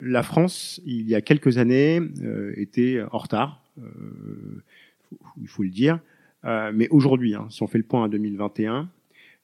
La 0.00 0.22
France, 0.22 0.80
il 0.86 1.08
y 1.08 1.14
a 1.14 1.20
quelques 1.20 1.58
années, 1.58 2.00
euh, 2.22 2.52
était 2.56 3.02
en 3.10 3.18
retard, 3.18 3.64
euh, 3.78 4.62
il 5.40 5.48
faut 5.48 5.64
le 5.64 5.70
dire. 5.70 5.98
Euh, 6.44 6.70
mais 6.72 6.88
aujourd'hui, 6.90 7.34
hein, 7.34 7.48
si 7.50 7.62
on 7.62 7.66
fait 7.66 7.78
le 7.78 7.84
point 7.84 8.04
à 8.04 8.08
2021, 8.08 8.88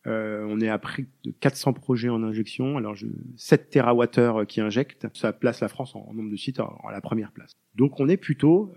on 0.07 0.61
est 0.61 0.68
à 0.68 0.79
près 0.79 1.07
de 1.24 1.33
400 1.40 1.72
projets 1.72 2.11
en 2.11 2.22
injection. 2.22 2.77
Alors, 2.77 2.94
je, 2.94 3.07
7 3.37 3.70
TWh 3.70 4.44
qui 4.46 4.61
injectent, 4.61 5.07
ça 5.14 5.33
place 5.33 5.61
la 5.61 5.68
France 5.68 5.96
en, 5.96 6.12
nombre 6.12 6.31
de 6.31 6.37
sites 6.37 6.61
à 6.61 6.92
la 6.92 7.00
première 7.00 7.33
place. 7.33 7.53
Donc, 7.74 7.98
on 8.00 8.09
est 8.11 8.18
plutôt, 8.18 8.74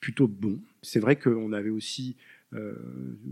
plutôt 0.00 0.26
bon. 0.26 0.58
C'est 0.84 1.00
vrai 1.00 1.16
qu'on 1.16 1.52
avait 1.52 1.70
aussi 1.70 2.16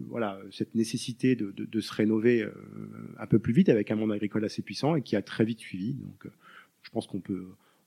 voilà, 0.09 0.41
cette 0.51 0.75
nécessité 0.75 1.37
de, 1.37 1.81
se 1.81 1.93
rénover 1.93 2.45
un 3.21 3.27
peu 3.27 3.39
plus 3.39 3.53
vite 3.53 3.69
avec 3.69 3.93
un 3.93 3.95
monde 3.95 4.11
agricole 4.11 4.45
assez 4.45 4.63
puissant 4.63 4.97
et 4.97 5.03
qui 5.03 5.15
a 5.15 5.23
très 5.23 5.45
vite 5.45 5.61
suivi. 5.61 5.95
Donc, 5.95 6.27
je 6.83 6.91
pense 6.91 7.07
qu'on 7.07 7.21
peut, 7.21 7.47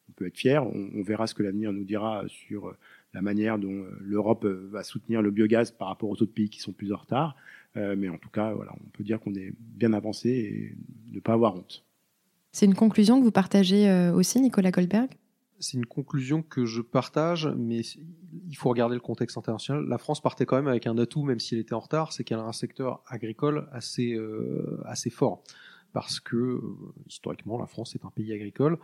on 0.10 0.13
peut 0.13 0.28
être 0.28 0.38
fier. 0.38 0.65
On, 0.65 1.01
verra 1.04 1.28
ce 1.28 1.34
que 1.34 1.43
l'avenir 1.43 1.71
nous 1.73 1.84
dira 1.84 2.23
sur 2.28 2.69
euh, 2.69 2.78
la 3.13 3.21
manière 3.21 3.58
dont 3.58 3.84
euh, 3.84 3.89
l'Europe 4.01 4.45
euh, 4.45 4.67
va 4.71 4.84
soutenir 4.84 5.21
le 5.21 5.32
biogaz 5.32 5.71
par 5.71 5.88
rapport 5.88 6.10
aux 6.10 6.21
autres 6.21 6.34
pays 6.34 6.49
qui 6.49 6.60
sont 6.60 6.73
plus 6.73 6.91
en 6.93 6.97
retard. 6.97 7.36
mais 7.75 8.08
en 8.08 8.17
tout 8.17 8.30
cas, 8.30 8.54
voilà, 8.54 8.71
on 8.73 8.89
peut 8.89 9.04
dire 9.04 9.19
qu'on 9.19 9.36
est 9.36 9.54
bien 9.60 9.91
avancé 9.91 10.30
et 10.30 10.75
ne 11.13 11.19
pas 11.19 11.34
avoir 11.34 11.56
honte. 11.56 11.84
C'est 12.54 12.65
une 12.65 12.75
conclusion 12.75 13.19
que 13.19 13.25
vous 13.25 13.32
partagez 13.32 14.10
aussi, 14.13 14.39
Nicolas 14.39 14.71
Goldberg? 14.71 15.10
C'est 15.60 15.78
une 15.78 15.86
conclusion 15.86 16.41
que 16.41 16.65
je 16.65 16.82
partage, 16.82 17.48
mais 17.58 17.82
il 18.48 18.56
faut 18.56 18.70
regarder 18.70 18.96
le 18.96 19.02
contexte 19.02 19.38
international. 19.38 19.86
La 19.88 19.98
France 19.98 20.22
partait 20.22 20.46
quand 20.46 20.56
même 20.56 20.68
avec 20.68 20.88
un 20.88 20.98
atout, 20.98 21.24
même 21.24 21.39
s'il 21.39 21.58
était 21.58 21.74
en 21.74 21.80
retard, 21.80 22.13
c'est 22.13 22.24
qu'elle 22.24 22.39
a 22.39 22.44
un 22.44 22.54
secteur 22.54 23.02
agricole 23.08 23.68
assez, 23.72 24.20
assez 24.86 25.10
fort 25.10 25.44
parce 25.96 26.20
que 26.20 26.36
euh, 26.36 26.62
historiquement 27.08 27.58
la 27.58 27.68
France 27.68 27.96
est 27.96 28.04
un 28.04 28.10
pays 28.10 28.34
agricole. 28.34 28.78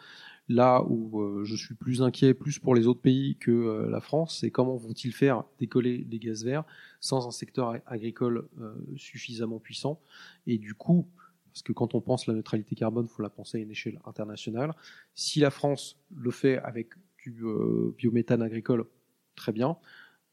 Là 0.48 0.82
où 0.88 1.20
euh, 1.20 1.44
je 1.44 1.58
suis 1.58 1.76
plus 1.76 2.02
inquiet, 2.02 2.34
plus 2.34 2.58
pour 2.58 2.74
les 2.74 2.88
autres 2.88 3.02
pays 3.02 3.36
que 3.36 3.52
euh, 3.52 3.90
la 3.90 4.00
France, 4.00 4.38
c'est 4.40 4.50
comment 4.50 4.78
vont-ils 4.78 5.12
faire 5.12 5.44
décoller 5.60 6.08
les 6.10 6.20
gaz 6.20 6.46
verts 6.46 6.64
sans 7.02 7.28
un 7.28 7.32
secteur 7.32 7.76
agricole 7.86 8.48
suffisamment 8.96 9.60
puissant. 9.60 10.00
Et 10.48 10.58
du 10.58 10.74
coup, 10.74 11.06
parce 11.52 11.62
que 11.64 11.74
quand 11.74 11.96
on 11.96 12.02
pense 12.02 12.28
la 12.28 12.34
neutralité 12.34 12.76
carbone, 12.76 13.08
il 13.10 13.14
faut 13.14 13.22
la 13.22 13.30
penser 13.30 13.58
à 13.58 13.62
une 13.62 13.72
échelle 13.72 14.00
internationale. 14.06 14.74
Si 15.14 15.40
la 15.40 15.52
France 15.52 16.00
le 16.16 16.32
fait 16.32 16.58
avec 16.60 16.90
du 17.24 17.44
biométhane 17.98 18.42
agricole, 18.42 18.86
très 19.36 19.52
bien. 19.52 19.78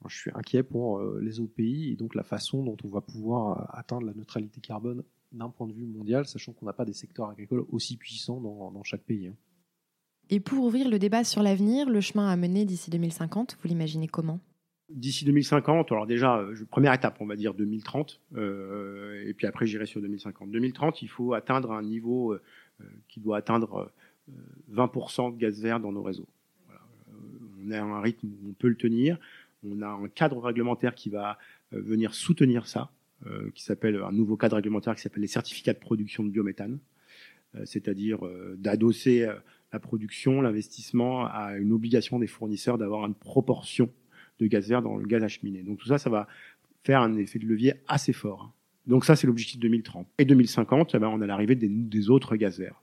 je 0.07 0.17
suis 0.17 0.31
inquiet 0.35 0.63
pour 0.63 1.03
les 1.21 1.41
autres 1.41 1.53
pays 1.53 1.93
et 1.93 1.97
donc 1.97 2.15
la 2.15 2.23
façon 2.23 2.63
dont 2.63 2.77
on 2.85 2.89
va 2.89 3.01
pouvoir 3.01 3.75
atteindre 3.77 4.07
la 4.07 4.15
neutralité 4.15 4.61
carbone 4.61 5.03
d'un 5.33 5.51
point 5.51 5.67
de 5.67 5.73
vue 5.73 5.87
mondial, 5.87 6.27
sachant 6.27 6.53
qu'on 6.53 6.67
n'a 6.67 6.73
pas 6.73 6.85
des 6.85 6.93
secteurs 6.93 7.29
agricoles 7.29 7.65
aussi 7.71 7.97
puissants 7.97 8.41
dans, 8.41 8.83
chaque 8.83 9.03
pays. 9.03 9.29
Hein. 9.29 9.35
Et 10.31 10.41
pour 10.41 10.65
ouvrir 10.65 10.89
le 10.89 10.99
débat 10.99 11.25
sur 11.25 11.43
l'avenir, 11.43 11.89
le 11.89 12.01
chemin 12.01 12.29
à 12.29 12.37
mener 12.37 12.65
d'ici 12.65 12.91
2050, 12.91 13.57
vous 13.61 13.69
l'imaginez 13.69 14.09
comment? 14.09 14.41
D'ici 14.91 15.27
2050, 15.27 15.93
alors 15.93 16.07
déjà, 16.07 16.39
euh, 16.39 16.55
première 16.71 16.95
étape, 16.95 17.19
on 17.21 17.27
va 17.27 17.37
dire 17.37 17.53
2030, 17.53 18.21
euh, 18.37 19.23
et 19.27 19.35
puis 19.35 19.47
après 19.47 19.67
j'irai 19.67 19.85
sur 19.85 20.01
2050. 20.01 20.51
2030, 20.51 21.03
il 21.03 21.09
faut 21.09 21.35
atteindre 21.35 21.73
un 21.73 21.83
niveau 21.83 22.33
euh, 22.33 22.41
qui 23.07 23.21
doit 23.21 23.37
atteindre 23.37 23.93
20% 24.73 25.35
de 25.35 25.39
gaz 25.39 25.61
vert 25.61 25.79
dans 25.79 25.93
nos 25.93 26.03
réseaux. 26.03 26.27
On 27.67 27.71
a 27.71 27.83
un 27.83 28.01
rythme 28.01 28.29
où 28.29 28.49
on 28.49 28.53
peut 28.55 28.69
le 28.69 28.77
tenir, 28.77 29.19
on 29.63 29.83
a 29.83 29.89
un 29.89 30.09
cadre 30.09 30.39
réglementaire 30.41 30.95
qui 30.95 31.11
va 31.11 31.39
venir 31.73 32.15
soutenir 32.15 32.67
ça. 32.67 32.91
Qui 33.55 33.65
s'appelle 33.65 33.97
un 33.97 34.13
nouveau 34.13 34.37
cadre 34.37 34.57
réglementaire 34.57 34.95
qui 34.95 35.03
s'appelle 35.03 35.23
les 35.23 35.27
certificats 35.27 35.73
de 35.73 35.79
production 35.79 36.23
de 36.23 36.31
biométhane, 36.31 36.79
c'est-à-dire 37.65 38.21
d'adosser 38.57 39.29
la 39.73 39.81
production, 39.81 40.41
l'investissement 40.41 41.27
à 41.27 41.57
une 41.59 41.73
obligation 41.73 42.21
des 42.21 42.29
fournisseurs 42.29 42.79
d'avoir 42.79 43.05
une 43.07 43.15
proportion 43.15 43.91
de 44.39 44.47
gaz 44.47 44.69
vert 44.69 44.83
dans 44.83 44.97
le 44.97 45.07
gaz 45.07 45.23
acheminé. 45.23 45.63
Donc 45.63 45.79
tout 45.79 45.89
ça, 45.89 45.99
ça 45.99 46.11
va 46.11 46.27
faire 46.85 47.03
un 47.03 47.17
effet 47.17 47.39
de 47.39 47.47
levier 47.47 47.75
assez 47.87 48.13
fort. 48.13 48.53
Donc 48.87 49.05
ça, 49.05 49.17
c'est 49.17 49.27
l'objectif 49.27 49.61
2030. 49.61 50.07
Et 50.19 50.25
2050, 50.25 50.95
eh 50.95 50.99
ben, 50.99 51.09
on 51.09 51.21
a 51.21 51.27
l'arrivée 51.27 51.55
des, 51.55 52.11
autres. 52.11 52.37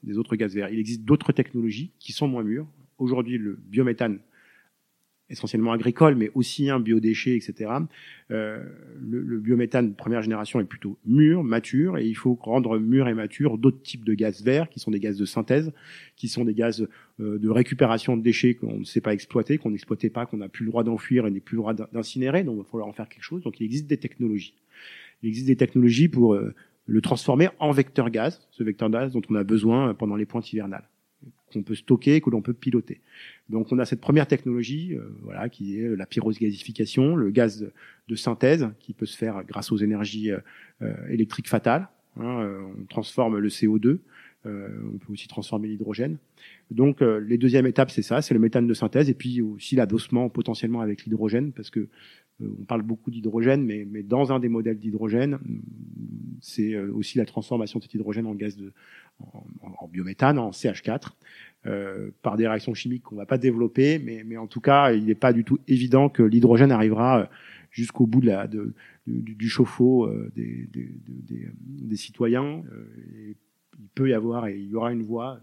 Des 0.03 0.17
autres 0.17 0.35
gaz 0.35 0.55
verts. 0.55 0.69
Il 0.71 0.79
existe 0.79 1.01
d'autres 1.01 1.31
technologies 1.31 1.91
qui 1.99 2.11
sont 2.11 2.27
moins 2.27 2.43
mûres. 2.43 2.67
Aujourd'hui, 2.99 3.39
le 3.39 3.59
biométhane 3.67 4.19
essentiellement 5.29 5.71
agricole, 5.71 6.15
mais 6.15 6.29
aussi 6.35 6.69
un 6.69 6.79
biodéchet, 6.79 7.35
etc. 7.35 7.71
Euh, 8.31 8.63
le, 8.99 9.21
le, 9.21 9.39
biométhane 9.39 9.95
première 9.95 10.21
génération 10.21 10.59
est 10.59 10.65
plutôt 10.65 10.97
mûr, 11.05 11.43
mature, 11.43 11.97
et 11.97 12.05
il 12.05 12.15
faut 12.15 12.37
rendre 12.41 12.77
mûr 12.77 13.07
et 13.07 13.13
mature 13.13 13.57
d'autres 13.57 13.81
types 13.81 14.05
de 14.05 14.13
gaz 14.13 14.43
verts, 14.43 14.69
qui 14.69 14.79
sont 14.79 14.91
des 14.91 14.99
gaz 14.99 15.17
de 15.17 15.25
synthèse, 15.25 15.71
qui 16.15 16.27
sont 16.27 16.45
des 16.45 16.53
gaz 16.53 16.87
euh, 17.19 17.39
de 17.39 17.49
récupération 17.49 18.17
de 18.17 18.21
déchets 18.21 18.53
qu'on 18.53 18.79
ne 18.79 18.83
sait 18.83 19.01
pas 19.01 19.13
exploiter, 19.13 19.57
qu'on 19.57 19.71
n'exploitait 19.71 20.09
pas, 20.09 20.25
qu'on 20.25 20.37
n'a 20.37 20.49
plus 20.49 20.63
le 20.63 20.71
droit 20.71 20.83
d'enfuir 20.83 21.25
et 21.25 21.31
n'est 21.31 21.39
plus 21.39 21.55
le 21.55 21.61
droit 21.61 21.73
d'incinérer, 21.73 22.43
donc 22.43 22.55
il 22.55 22.63
va 22.63 22.69
falloir 22.69 22.87
en 22.87 22.93
faire 22.93 23.09
quelque 23.09 23.23
chose. 23.23 23.41
Donc 23.43 23.59
il 23.59 23.65
existe 23.65 23.87
des 23.87 23.97
technologies. 23.97 24.55
Il 25.23 25.29
existe 25.29 25.47
des 25.47 25.55
technologies 25.55 26.07
pour 26.07 26.35
euh, 26.35 26.53
le 26.85 27.01
transformer 27.01 27.49
en 27.59 27.71
vecteur 27.71 28.11
gaz, 28.11 28.47
ce 28.51 28.63
vecteur 28.63 28.91
gaz 28.91 29.11
dont 29.11 29.21
on 29.29 29.35
a 29.35 29.43
besoin 29.43 29.95
pendant 29.95 30.15
les 30.15 30.25
pointes 30.25 30.53
hivernales 30.53 30.87
qu'on 31.55 31.63
peut 31.63 31.75
stocker, 31.75 32.21
que 32.21 32.29
l'on 32.29 32.41
peut 32.41 32.53
piloter. 32.53 33.01
Donc 33.49 33.71
on 33.71 33.79
a 33.79 33.85
cette 33.85 34.01
première 34.01 34.27
technologie, 34.27 34.93
euh, 34.93 35.01
voilà, 35.23 35.49
qui 35.49 35.79
est 35.79 35.95
la 35.95 36.05
pyrosgasification, 36.05 37.15
le 37.15 37.31
gaz 37.31 37.71
de 38.07 38.15
synthèse 38.15 38.69
qui 38.79 38.93
peut 38.93 39.05
se 39.05 39.17
faire 39.17 39.43
grâce 39.45 39.71
aux 39.71 39.77
énergies 39.77 40.31
euh, 40.31 40.39
euh, 40.81 40.93
électriques 41.09 41.49
fatales. 41.49 41.87
Hein, 42.17 42.49
on 42.77 42.85
transforme 42.85 43.37
le 43.39 43.49
CO2, 43.49 43.99
on 44.45 44.97
peut 44.99 45.11
aussi 45.11 45.27
transformer 45.27 45.67
l'hydrogène. 45.67 46.17
Donc 46.71 47.01
les 47.01 47.37
deuxièmes 47.37 47.65
étapes, 47.65 47.91
c'est 47.91 48.03
ça, 48.03 48.21
c'est 48.21 48.33
le 48.33 48.39
méthane 48.39 48.67
de 48.67 48.73
synthèse 48.73 49.09
et 49.09 49.13
puis 49.13 49.41
aussi 49.41 49.75
l'adossement 49.75 50.29
potentiellement 50.29 50.79
avec 50.79 51.03
l'hydrogène, 51.03 51.51
parce 51.51 51.69
que 51.69 51.89
on 52.41 52.65
parle 52.65 52.81
beaucoup 52.81 53.11
d'hydrogène, 53.11 53.63
mais, 53.63 54.03
dans 54.03 54.31
un 54.31 54.39
des 54.39 54.49
modèles 54.49 54.77
d'hydrogène, 54.77 55.39
c'est 56.41 56.77
aussi 56.77 57.17
la 57.17 57.25
transformation 57.25 57.79
de 57.79 57.83
cet 57.83 57.93
hydrogène 57.93 58.25
en 58.25 58.35
gaz 58.35 58.57
de, 58.57 58.73
en, 59.19 59.87
biométhane, 59.87 60.37
en 60.37 60.51
CH4, 60.51 61.11
euh, 61.65 62.11
par 62.21 62.37
des 62.37 62.47
réactions 62.47 62.73
chimiques 62.73 63.03
qu'on 63.03 63.15
ne 63.15 63.21
va 63.21 63.25
pas 63.25 63.37
développer, 63.37 63.99
mais, 63.99 64.37
en 64.37 64.47
tout 64.47 64.61
cas, 64.61 64.91
il 64.93 65.05
n'est 65.05 65.15
pas 65.15 65.33
du 65.33 65.43
tout 65.43 65.59
évident 65.67 66.09
que 66.09 66.23
l'hydrogène 66.23 66.71
arrivera 66.71 67.21
euh, 67.21 67.25
jusqu'au 67.71 68.05
bout 68.05 68.21
de, 68.21 68.73
du, 69.07 69.49
chauffe-eau 69.49 70.05
euh, 70.05 70.31
des, 70.35 71.97
citoyens. 71.97 72.63
Il 73.79 73.87
peut 73.95 74.09
y 74.09 74.13
avoir 74.13 74.47
et 74.47 74.57
il 74.57 74.69
y 74.69 74.75
aura 74.75 74.91
une 74.91 75.03
voie 75.03 75.39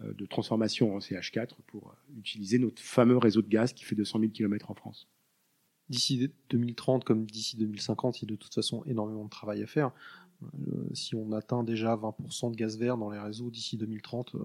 de 0.00 0.26
transformation 0.26 0.94
en 0.94 0.98
CH4 0.98 1.50
pour 1.66 1.94
utiliser 2.16 2.58
notre 2.58 2.80
fameux 2.80 3.16
réseau 3.16 3.42
de 3.42 3.48
gaz 3.48 3.72
qui 3.72 3.84
fait 3.84 3.96
200 3.96 4.20
000 4.20 4.32
km 4.32 4.70
en 4.70 4.74
France. 4.74 5.08
D'ici 5.90 6.30
2030 6.50 7.04
comme 7.04 7.24
d'ici 7.24 7.56
2050, 7.56 8.20
il 8.20 8.28
y 8.28 8.32
a 8.32 8.34
de 8.34 8.36
toute 8.36 8.54
façon 8.54 8.82
énormément 8.84 9.24
de 9.24 9.30
travail 9.30 9.62
à 9.62 9.66
faire. 9.66 9.92
Euh, 10.42 10.48
si 10.92 11.14
on 11.14 11.32
atteint 11.32 11.64
déjà 11.64 11.96
20% 11.96 12.50
de 12.50 12.56
gaz 12.56 12.78
vert 12.78 12.96
dans 12.96 13.10
les 13.10 13.18
réseaux 13.18 13.50
d'ici 13.50 13.76
2030, 13.76 14.34
euh, 14.34 14.40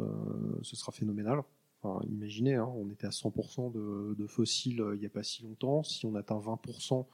ce 0.62 0.76
sera 0.76 0.92
phénoménal. 0.92 1.44
imaginez, 2.10 2.56
hein, 2.56 2.72
on 2.76 2.90
était 2.90 3.08
à 3.08 3.12
100% 3.12 3.72
de, 3.72 4.28
fossiles 4.28 4.84
il 4.94 5.00
n'y 5.00 5.06
a 5.06 5.10
pas 5.10 5.24
si 5.24 5.44
longtemps. 5.44 5.84
Si 5.84 6.06
on 6.06 6.16
atteint 6.16 6.40
20% 6.40 7.06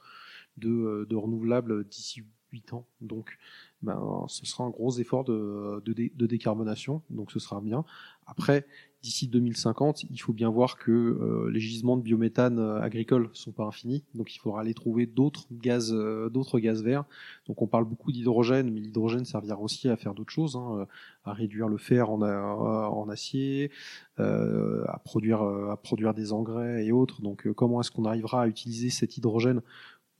de, 0.56 1.06
de 1.08 1.16
renouvelables 1.16 1.84
d'ici 1.88 2.22
8 2.52 2.72
ans, 2.74 2.86
donc 3.00 3.38
ben, 3.82 4.26
ce 4.28 4.44
sera 4.44 4.64
un 4.64 4.70
gros 4.70 4.98
effort 4.98 5.24
de, 5.24 5.82
décarbonation, 6.26 7.02
donc 7.10 7.32
ce 7.32 7.38
sera 7.38 7.60
bien. 7.60 7.84
Après, 8.26 8.66
d'ici 9.02 9.26
2050, 9.26 10.04
il 10.04 10.20
faut 10.20 10.34
bien 10.34 10.50
voir 10.50 10.76
que 10.76 10.90
euh, 10.90 11.50
les 11.50 11.60
gisements 11.60 11.96
de 11.96 12.02
biométhane 12.02 12.58
euh, 12.58 12.80
agricole 12.80 13.30
sont 13.32 13.52
pas 13.52 13.64
infinis, 13.64 14.04
donc 14.14 14.34
il 14.34 14.38
faudra 14.38 14.60
aller 14.60 14.74
trouver 14.74 15.06
d'autres 15.06 15.46
gaz, 15.50 15.92
euh, 15.92 16.28
d'autres 16.28 16.58
gaz 16.58 16.82
verts. 16.82 17.04
Donc 17.46 17.62
on 17.62 17.66
parle 17.66 17.86
beaucoup 17.86 18.12
d'hydrogène, 18.12 18.70
mais 18.70 18.80
l'hydrogène 18.80 19.24
servira 19.24 19.58
aussi 19.58 19.88
à 19.88 19.96
faire 19.96 20.14
d'autres 20.14 20.32
choses, 20.32 20.56
hein, 20.56 20.86
à 21.24 21.32
réduire 21.32 21.68
le 21.68 21.78
fer 21.78 22.10
en, 22.10 22.20
en 22.22 23.08
acier, 23.08 23.70
à 24.18 25.00
produire, 25.02 25.42
à 25.42 25.76
produire 25.78 26.12
des 26.12 26.32
engrais 26.32 26.84
et 26.84 26.92
autres. 26.92 27.22
Donc 27.22 27.50
comment 27.52 27.80
est-ce 27.80 27.90
qu'on 27.90 28.04
arrivera 28.04 28.42
à 28.42 28.46
utiliser 28.46 28.90
cet 28.90 29.16
hydrogène 29.16 29.62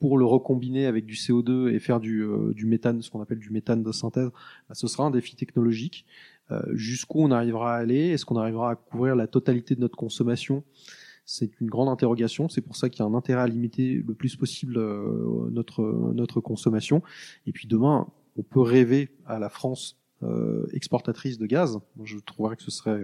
pour 0.01 0.17
le 0.17 0.25
recombiner 0.25 0.87
avec 0.87 1.05
du 1.05 1.13
CO2 1.13 1.71
et 1.71 1.79
faire 1.79 2.01
du, 2.01 2.25
du 2.53 2.65
méthane, 2.65 3.01
ce 3.01 3.09
qu'on 3.09 3.21
appelle 3.21 3.39
du 3.39 3.51
méthane 3.51 3.83
de 3.83 3.91
synthèse, 3.93 4.29
bah, 4.67 4.75
ce 4.75 4.87
sera 4.87 5.05
un 5.05 5.11
défi 5.11 5.37
technologique. 5.37 6.05
Euh, 6.51 6.61
jusqu'où 6.73 7.19
on 7.21 7.31
arrivera 7.31 7.75
à 7.75 7.77
aller? 7.77 8.09
Est-ce 8.09 8.25
qu'on 8.25 8.35
arrivera 8.35 8.71
à 8.71 8.75
couvrir 8.75 9.15
la 9.15 9.27
totalité 9.27 9.75
de 9.75 9.81
notre 9.81 9.95
consommation? 9.95 10.63
C'est 11.25 11.61
une 11.61 11.67
grande 11.67 11.87
interrogation. 11.87 12.49
C'est 12.49 12.61
pour 12.61 12.75
ça 12.75 12.89
qu'il 12.89 12.99
y 12.99 13.03
a 13.03 13.09
un 13.09 13.13
intérêt 13.13 13.41
à 13.41 13.47
limiter 13.47 14.03
le 14.05 14.13
plus 14.13 14.35
possible 14.35 14.77
euh, 14.77 15.49
notre, 15.51 15.83
notre 16.13 16.41
consommation. 16.41 17.01
Et 17.45 17.51
puis 17.51 17.67
demain, 17.67 18.07
on 18.37 18.43
peut 18.43 18.61
rêver 18.61 19.09
à 19.25 19.39
la 19.39 19.49
France 19.49 19.97
euh, 20.23 20.65
exportatrice 20.73 21.37
de 21.37 21.45
gaz. 21.45 21.79
Je 22.03 22.17
trouverais 22.19 22.55
que 22.55 22.63
ce 22.63 22.71
serait 22.71 23.01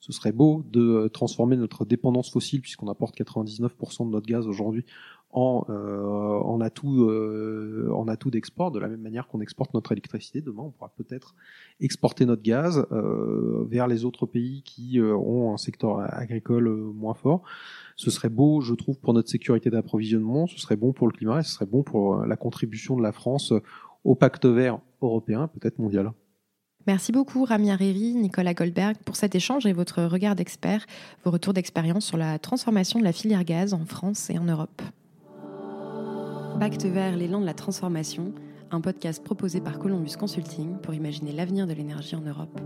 ce 0.00 0.12
serait 0.12 0.30
beau 0.30 0.64
de 0.70 1.08
transformer 1.08 1.56
notre 1.56 1.84
dépendance 1.84 2.30
fossile, 2.30 2.60
puisqu'on 2.60 2.86
apporte 2.86 3.18
99% 3.18 4.06
de 4.06 4.12
notre 4.12 4.26
gaz 4.26 4.46
aujourd'hui, 4.46 4.84
en, 5.30 5.66
euh, 5.68 6.38
en 6.40 6.60
atout, 6.60 7.02
euh, 7.02 7.90
en 7.94 8.08
atout 8.08 8.30
d'export, 8.30 8.70
de 8.70 8.78
la 8.78 8.88
même 8.88 9.00
manière 9.00 9.28
qu'on 9.28 9.40
exporte 9.40 9.74
notre 9.74 9.92
électricité. 9.92 10.40
Demain, 10.40 10.62
on 10.64 10.70
pourra 10.70 10.90
peut-être 10.96 11.34
exporter 11.80 12.24
notre 12.24 12.42
gaz 12.42 12.86
euh, 12.92 13.66
vers 13.68 13.86
les 13.88 14.04
autres 14.04 14.26
pays 14.26 14.62
qui 14.62 14.98
euh, 14.98 15.14
ont 15.14 15.52
un 15.52 15.58
secteur 15.58 16.00
agricole 16.14 16.68
euh, 16.68 16.92
moins 16.94 17.14
fort. 17.14 17.42
Ce 17.96 18.10
serait 18.10 18.30
beau, 18.30 18.60
je 18.62 18.74
trouve, 18.74 18.98
pour 18.98 19.12
notre 19.12 19.28
sécurité 19.28 19.70
d'approvisionnement, 19.70 20.46
ce 20.46 20.58
serait 20.58 20.76
bon 20.76 20.92
pour 20.92 21.06
le 21.06 21.12
climat 21.12 21.40
et 21.40 21.42
ce 21.42 21.52
serait 21.52 21.66
bon 21.66 21.82
pour 21.82 22.24
la 22.24 22.36
contribution 22.36 22.96
de 22.96 23.02
la 23.02 23.12
France 23.12 23.52
au 24.04 24.14
pacte 24.14 24.46
vert 24.46 24.78
européen, 25.02 25.48
peut-être 25.48 25.78
mondial. 25.78 26.12
Merci 26.86 27.12
beaucoup 27.12 27.44
Ramia 27.44 27.76
Réry, 27.76 28.14
Nicolas 28.14 28.54
Goldberg 28.54 28.96
pour 29.04 29.16
cet 29.16 29.34
échange 29.34 29.66
et 29.66 29.74
votre 29.74 30.04
regard 30.04 30.36
d'expert, 30.36 30.86
vos 31.22 31.30
retours 31.30 31.52
d'expérience 31.52 32.06
sur 32.06 32.16
la 32.16 32.38
transformation 32.38 32.98
de 32.98 33.04
la 33.04 33.12
filière 33.12 33.44
gaz 33.44 33.74
en 33.74 33.84
France 33.84 34.30
et 34.30 34.38
en 34.38 34.44
Europe. 34.44 34.80
Pacte 36.58 36.86
vert, 36.86 37.16
l'élan 37.16 37.40
de 37.40 37.46
la 37.46 37.54
transformation, 37.54 38.32
un 38.72 38.80
podcast 38.80 39.22
proposé 39.22 39.60
par 39.60 39.78
Columbus 39.78 40.16
Consulting 40.18 40.78
pour 40.78 40.92
imaginer 40.92 41.30
l'avenir 41.30 41.68
de 41.68 41.72
l'énergie 41.72 42.16
en 42.16 42.20
Europe. 42.20 42.60